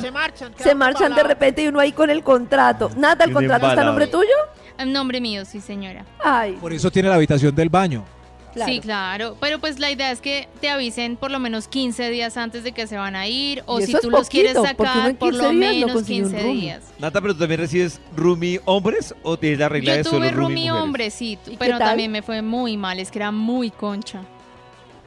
[0.00, 0.54] Se marchan.
[0.56, 2.90] Se marchan de repente y uno ahí con el contrato.
[2.96, 4.32] Nada, ¿el contrato está a nombre tuyo?
[4.78, 6.06] En nombre mío, sí, señora.
[6.24, 8.04] Ay, Por eso tiene la habitación del baño.
[8.52, 8.72] Claro.
[8.72, 9.36] Sí, claro.
[9.40, 12.72] Pero pues la idea es que te avisen por lo menos 15 días antes de
[12.72, 13.62] que se van a ir.
[13.66, 16.60] O Y si tú los quieres sacar, por 15 lo no menos un 15 roomie.
[16.60, 16.82] días.
[16.98, 20.30] Nata, pero tú también recibes roomie hombres o tienes la regla Yo de solo tuve
[20.30, 20.82] roomie roomie mujeres?
[20.84, 24.20] hombre, sí, ¿Y qué pero también me fue muy mal, es que era muy concha.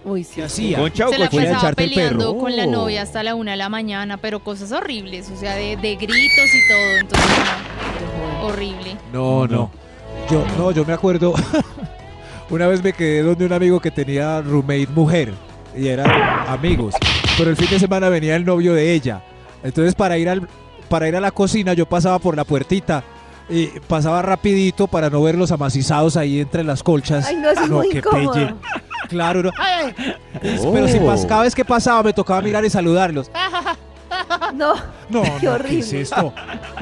[0.04, 0.32] Uy, sí.
[0.38, 0.78] ¿Qué hacía?
[0.80, 2.72] ¿Concha o Se la pasaba peleando con la Oh.
[2.72, 6.50] novia hasta la una de la mañana, pero cosas horribles, o sea, de, de gritos
[6.56, 7.30] y todo, entonces
[8.40, 8.98] no, horrible.
[9.14, 9.70] No, no.
[10.30, 11.34] Yo, no, yo me acuerdo.
[12.52, 15.34] una vez me quedé donde un amigo que tenía roommate mujer
[15.76, 16.10] y eran
[16.48, 16.94] amigos.
[17.38, 19.24] Pero el fin de semana venía el novio de ella.
[19.64, 20.48] Entonces para ir al
[20.90, 23.04] para ir a la cocina yo pasaba por la puertita
[23.50, 27.26] y pasaba rapidito para no ver los amacizados ahí entre las colchas.
[27.28, 28.34] Ay, no, eso es muy qué incómodo.
[28.34, 28.56] pelle.
[29.10, 29.52] Claro, no.
[29.58, 29.94] Ay,
[30.42, 33.30] pero si pas- cada vez que pasaba me tocaba mirar y saludarlos.
[34.54, 34.76] No,
[35.10, 35.70] No, Qué no, horrible.
[35.70, 36.34] ¿qué es esto?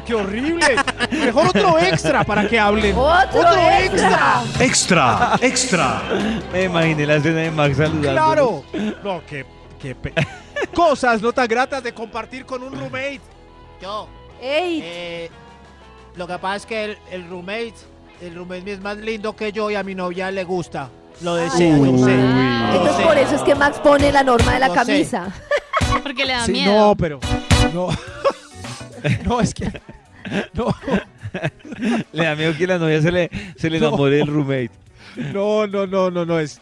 [0.05, 0.75] ¡Qué horrible!
[1.11, 2.95] Mejor otro extra para que hablen.
[2.97, 3.41] otro,
[3.79, 4.43] extra.
[4.59, 6.01] Extra, extra.
[6.51, 8.11] Me imaginé la escena de Max saludando.
[8.11, 8.63] ¡Claro!
[9.03, 9.45] No, qué,
[9.79, 10.13] qué pe-
[10.75, 13.21] Cosas no tan gratas de compartir con un roommate.
[13.81, 14.07] yo.
[14.41, 15.29] Ey, Eh,
[16.15, 17.73] lo que pasa es que el, el roommate,
[18.21, 20.89] el roommate es más lindo que yo y a mi novia le gusta.
[21.21, 22.13] Lo desea, Ay, yo sé.
[22.77, 24.79] Entonces por eso es que Max pone la norma de la Lo sé.
[26.03, 26.75] Porque le da Sí, miedo.
[26.75, 27.19] no, pero.
[27.73, 27.89] No.
[29.25, 29.71] no, es que.
[30.53, 30.75] No,
[32.11, 33.87] Le da miedo que la novia se le, se le No.
[33.89, 34.71] enamore del roommate.
[35.33, 36.39] no, no, no, no, no.
[36.39, 36.59] Es,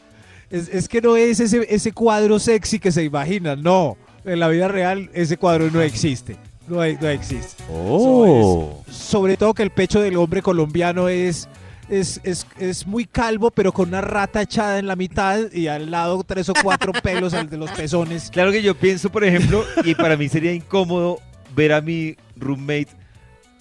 [0.50, 3.62] es, es que no es ese, ese cuadro sexy que se imaginan.
[3.62, 3.98] No.
[4.26, 6.36] En la vida real, ese cuadro no existe.
[6.68, 7.64] No, hay- no existe.
[7.72, 8.84] Oh.
[8.92, 11.48] sobre todo que el pecho del hombre colombiano es,
[11.90, 15.90] es, es, es muy calvo, pero con una rata echada en la mitad y al
[15.92, 18.30] lado tres o cuatro pelos al de los pezones.
[18.32, 21.20] Claro que yo pienso, por ejemplo, y para mí sería incómodo
[21.56, 22.90] ver a mi roommate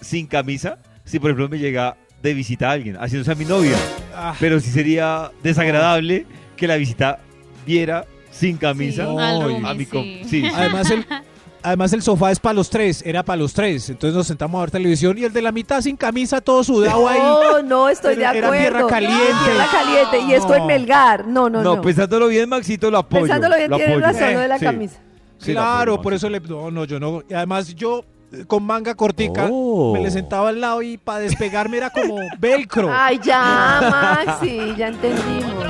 [0.01, 3.75] sin camisa, si por ejemplo me llega de visita a alguien, haciéndose a mi novia.
[4.13, 6.25] Ah, Pero sí sería desagradable
[6.55, 7.19] que la visita
[7.65, 10.21] viera sin camisa Sí, roomie, a mi sí.
[10.27, 10.45] sí.
[10.53, 11.05] además, el,
[11.67, 13.89] además el sofá es para los tres, era para los tres.
[13.89, 17.07] Entonces nos sentamos a ver televisión y el de la mitad sin camisa, todo sudado
[17.07, 17.19] ahí.
[17.19, 18.61] No, no estoy de Era- era acuerdo.
[18.63, 19.23] tierra caliente.
[19.45, 20.19] Tierra caliente.
[20.21, 20.55] Y esto No.
[20.55, 21.27] en Melgar.
[21.27, 21.81] No, no, No, no.
[21.81, 23.23] pensándolo bien, Maxito, lo apoyo.
[23.23, 23.99] Pensándolo bien, apoyo.
[23.99, 24.65] razón, lo de la Sí.
[24.65, 24.95] camisa.
[25.39, 26.39] Sí, claro, por eso le...
[26.39, 27.21] No, no, yo no.
[27.29, 28.03] Y además yo
[28.33, 29.93] eh, con manga cortica Oh.
[29.93, 32.89] me le sentaba al lado y para despegarme era como velcro.
[32.91, 35.65] Ay, ya, Maxi, ya entendimos.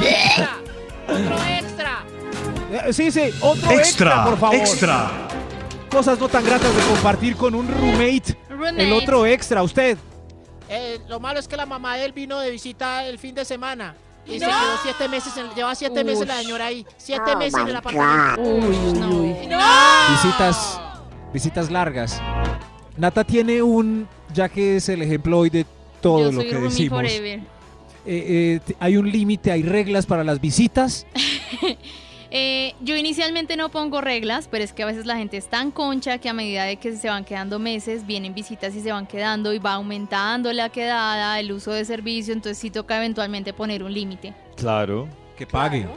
[1.07, 2.03] Otro extra.
[2.71, 4.55] Eh, Sí, sí, otro extra, Extra, por favor.
[4.55, 5.26] extra.
[5.91, 8.37] Cosas no tan gratas de compartir con un roommate.
[8.49, 8.83] Roommate.
[8.83, 9.97] El otro extra, usted.
[10.69, 13.45] Eh, lo malo es que la mamá de él vino de visita el fin de
[13.45, 13.95] semana.
[14.25, 16.85] Y se quedó siete meses, en- lleva siete meses la señora ahí.
[16.97, 18.41] Siete Oh meses en el apartamento.
[20.11, 20.79] Visitas,
[21.33, 22.21] visitas largas.
[22.97, 25.65] Nata tiene un, ya que es el ejemplo hoy de
[26.01, 26.99] todo Yo lo soy que decimos.
[27.01, 27.39] forever.
[27.39, 31.05] eh, eh, hay un límite, hay reglas para las visitas.
[32.31, 35.71] Eh, yo inicialmente no pongo reglas, pero es que a veces la gente es tan
[35.71, 39.07] concha que a medida de que se van quedando meses, vienen visitas y se van
[39.07, 43.83] quedando y va aumentando la quedada, el uso de servicio, entonces sí toca eventualmente poner
[43.83, 44.33] un límite.
[44.55, 45.07] Claro.
[45.37, 45.87] Que pague.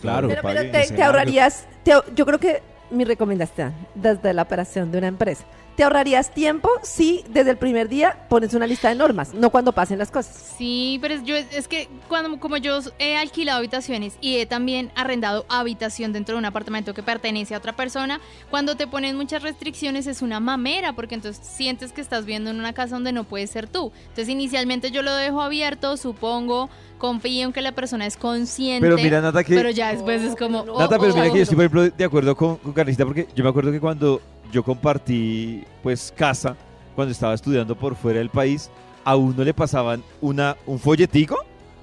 [0.00, 0.70] Claro, Pero, que pero pague.
[0.70, 5.08] te, se te ahorrarías, te yo creo que mi recomendación desde la operación de una
[5.08, 5.44] empresa,
[5.78, 9.70] te ahorrarías tiempo si desde el primer día pones una lista de normas, no cuando
[9.70, 10.56] pasen las cosas.
[10.58, 14.90] Sí, pero es, yo, es que cuando, como yo he alquilado habitaciones y he también
[14.96, 18.20] arrendado habitación dentro de un apartamento que pertenece a otra persona,
[18.50, 22.58] cuando te ponen muchas restricciones es una mamera, porque entonces sientes que estás viendo en
[22.58, 23.92] una casa donde no puedes ser tú.
[24.00, 28.84] Entonces inicialmente yo lo dejo abierto, supongo, confío en que la persona es consciente.
[28.84, 30.62] Pero mira, Nata, que- Pero ya después es como...
[30.62, 31.32] oh, Nata, pero mira oh.
[31.32, 33.78] que yo estoy, por ejemplo, de acuerdo con, con Carnicita, porque yo me acuerdo que
[33.78, 34.20] cuando
[34.52, 36.56] yo compartí, pues, casa,
[36.94, 38.70] cuando estaba estudiando por fuera del país,
[39.04, 41.36] a uno le pasaban una, un folletico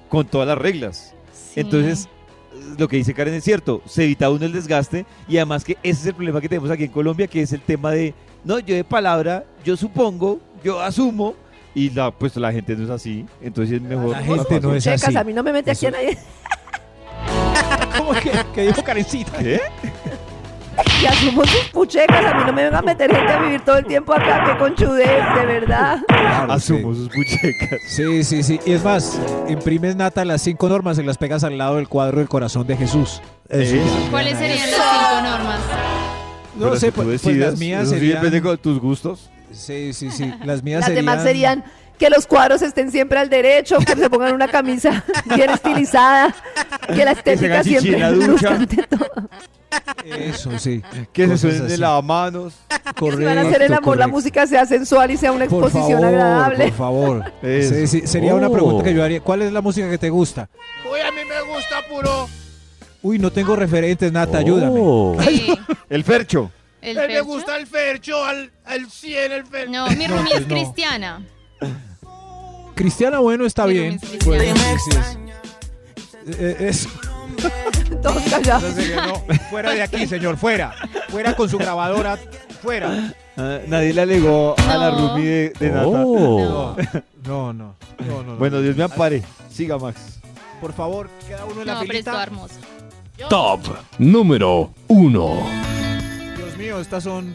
[0.08, 1.14] con todas las reglas.
[1.54, 2.08] Entonces,
[2.78, 6.00] lo que dice Karen es cierto, se evita uno el desgaste y además que ese
[6.00, 8.14] es el problema que tenemos aquí en Colombia, que es el tema de,
[8.44, 11.34] no, yo de palabra, yo supongo, yo asumo,
[11.74, 14.10] y la, pues la gente no es así, entonces es mejor.
[14.10, 15.16] La gente no es Checas, así.
[15.16, 16.16] a mí no me mete aquí a nadie.
[17.98, 19.38] ¿Cómo que, que dijo Karencita?
[19.38, 19.60] ¿Qué?
[21.02, 23.78] Y asumo sus puchecas, a mí no me venga a meter gente a vivir todo
[23.78, 25.98] el tiempo acá, que conchudez, de verdad.
[26.48, 27.80] Asumo sus puchecas.
[27.88, 28.60] Sí, sí, sí.
[28.64, 29.18] Y es más,
[29.48, 32.76] imprimes Nata las cinco normas y las pegas al lado del cuadro del corazón de
[32.76, 33.20] Jesús.
[33.48, 33.76] Eso.
[34.10, 35.60] ¿Cuáles serían las cinco normas?
[36.56, 38.22] No Pero sé, pues, pues las mías serían...
[38.22, 39.30] depende de tus gustos.
[39.52, 40.32] Sí, sí, sí.
[40.44, 41.04] Las mías Las serían...
[41.06, 41.64] demás serían
[41.98, 46.34] que los cuadros estén siempre al derecho, que se pongan una camisa bien estilizada,
[46.94, 48.26] que la estética chichi siempre la ducha.
[48.28, 49.28] luzca ante todo.
[50.04, 50.82] Eso, sí.
[51.12, 51.80] Que se Cosas suenen de así.
[51.80, 52.54] lavamanos.
[52.98, 56.00] Si van a hacer el amor, la música sea sensual y sea una Por exposición
[56.00, 56.64] favor, agradable.
[56.68, 57.32] por favor.
[57.42, 58.52] Sí, sí, sería una Oh.
[58.52, 59.20] pregunta que yo haría.
[59.20, 60.48] ¿Cuál es la música que te gusta?
[60.90, 62.28] Uy, a mí me gusta puro.
[63.02, 64.80] Uy, no tengo referentes, Nata, ayúdame.
[65.24, 65.58] Sí,
[65.90, 66.50] El fercho.
[66.80, 69.70] el A mí me gusta el fercho, al, al 100 el fercho.
[69.72, 70.54] No, mi roomie pues es no.
[70.54, 71.22] cristiana.
[72.76, 73.98] Cristiana, bueno, está bien.
[74.02, 74.98] es Pues, sí, sí,
[76.28, 76.88] es- eh, es-
[78.02, 78.64] Todos callados.
[78.64, 80.74] Entonces, no, fuera de aquí, señor, fuera.
[81.08, 82.18] Fuera con su grabadora,
[82.62, 83.12] fuera.
[83.36, 84.98] Ah, nadie le alegó a la No.
[85.08, 85.84] roomie de, de Nata.
[85.86, 86.74] No, no,
[87.24, 87.52] no, no,
[88.06, 88.36] no, no.
[88.36, 89.22] Bueno, Dios me ampare.
[89.52, 90.20] Siga, Max.
[90.60, 92.10] Por favor, queda uno en la No, pero filita.
[92.12, 92.54] está hermoso.
[93.28, 93.60] Top
[93.98, 95.46] número 1.
[96.36, 97.34] Dios mío, estas son.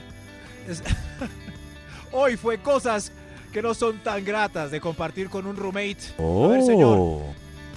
[0.69, 0.83] es-
[2.11, 3.11] Hoy fue cosas
[3.51, 5.97] que no son tan gratas de compartir con un roommate.
[6.17, 7.19] A ver, señor.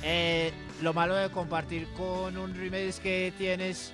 [0.03, 0.53] Eh,
[0.83, 3.93] lo malo de compartir con un roommate es que tienes.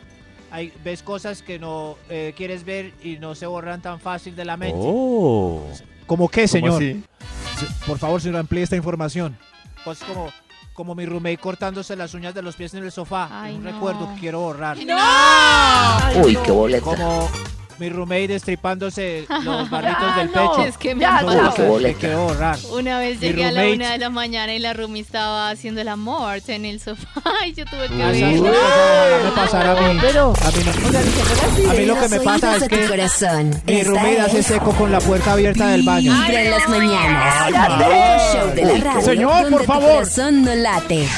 [0.51, 4.45] Hay, ves cosas que no eh, quieres ver y no se borran tan fácil de
[4.45, 4.81] la mente.
[6.07, 6.83] ¿Cómo qué, señor?
[7.87, 9.39] Por favor, señor, amplíe esta información.
[9.85, 10.29] Cosas como,
[10.75, 13.29] como mi roommate cortándose las uñas de los pies en el sofá.
[13.31, 13.71] Ay, un no.
[13.71, 14.77] recuerdo que quiero borrar.
[16.25, 16.85] Uy, qué boleta.
[16.85, 17.31] Como
[17.81, 20.51] mi roommate destripándose los barritos Ah, del no.
[20.53, 20.65] pecho.
[20.69, 21.89] Es que me Ya, boleta.
[21.91, 22.59] Que quiero borrar.
[22.73, 25.81] Una vez Mi llegué a la una de la mañana y la roomie estaba haciendo
[25.81, 27.09] el amor en el sofá
[27.47, 29.99] y yo tuve que ojalá me pasara a mí.
[30.01, 33.63] Pero, A mí, no- a mí lo que me pasa es que corazón.
[33.67, 36.13] mi roommate hace seco con la puerta abierta del baño.
[36.13, 37.35] Vibra en las mañanas.
[37.51, 37.85] Cállate.
[37.85, 39.03] El show de la radio.
[39.07, 39.91] Señor, por favor.
[39.95, 41.09] corazón no late.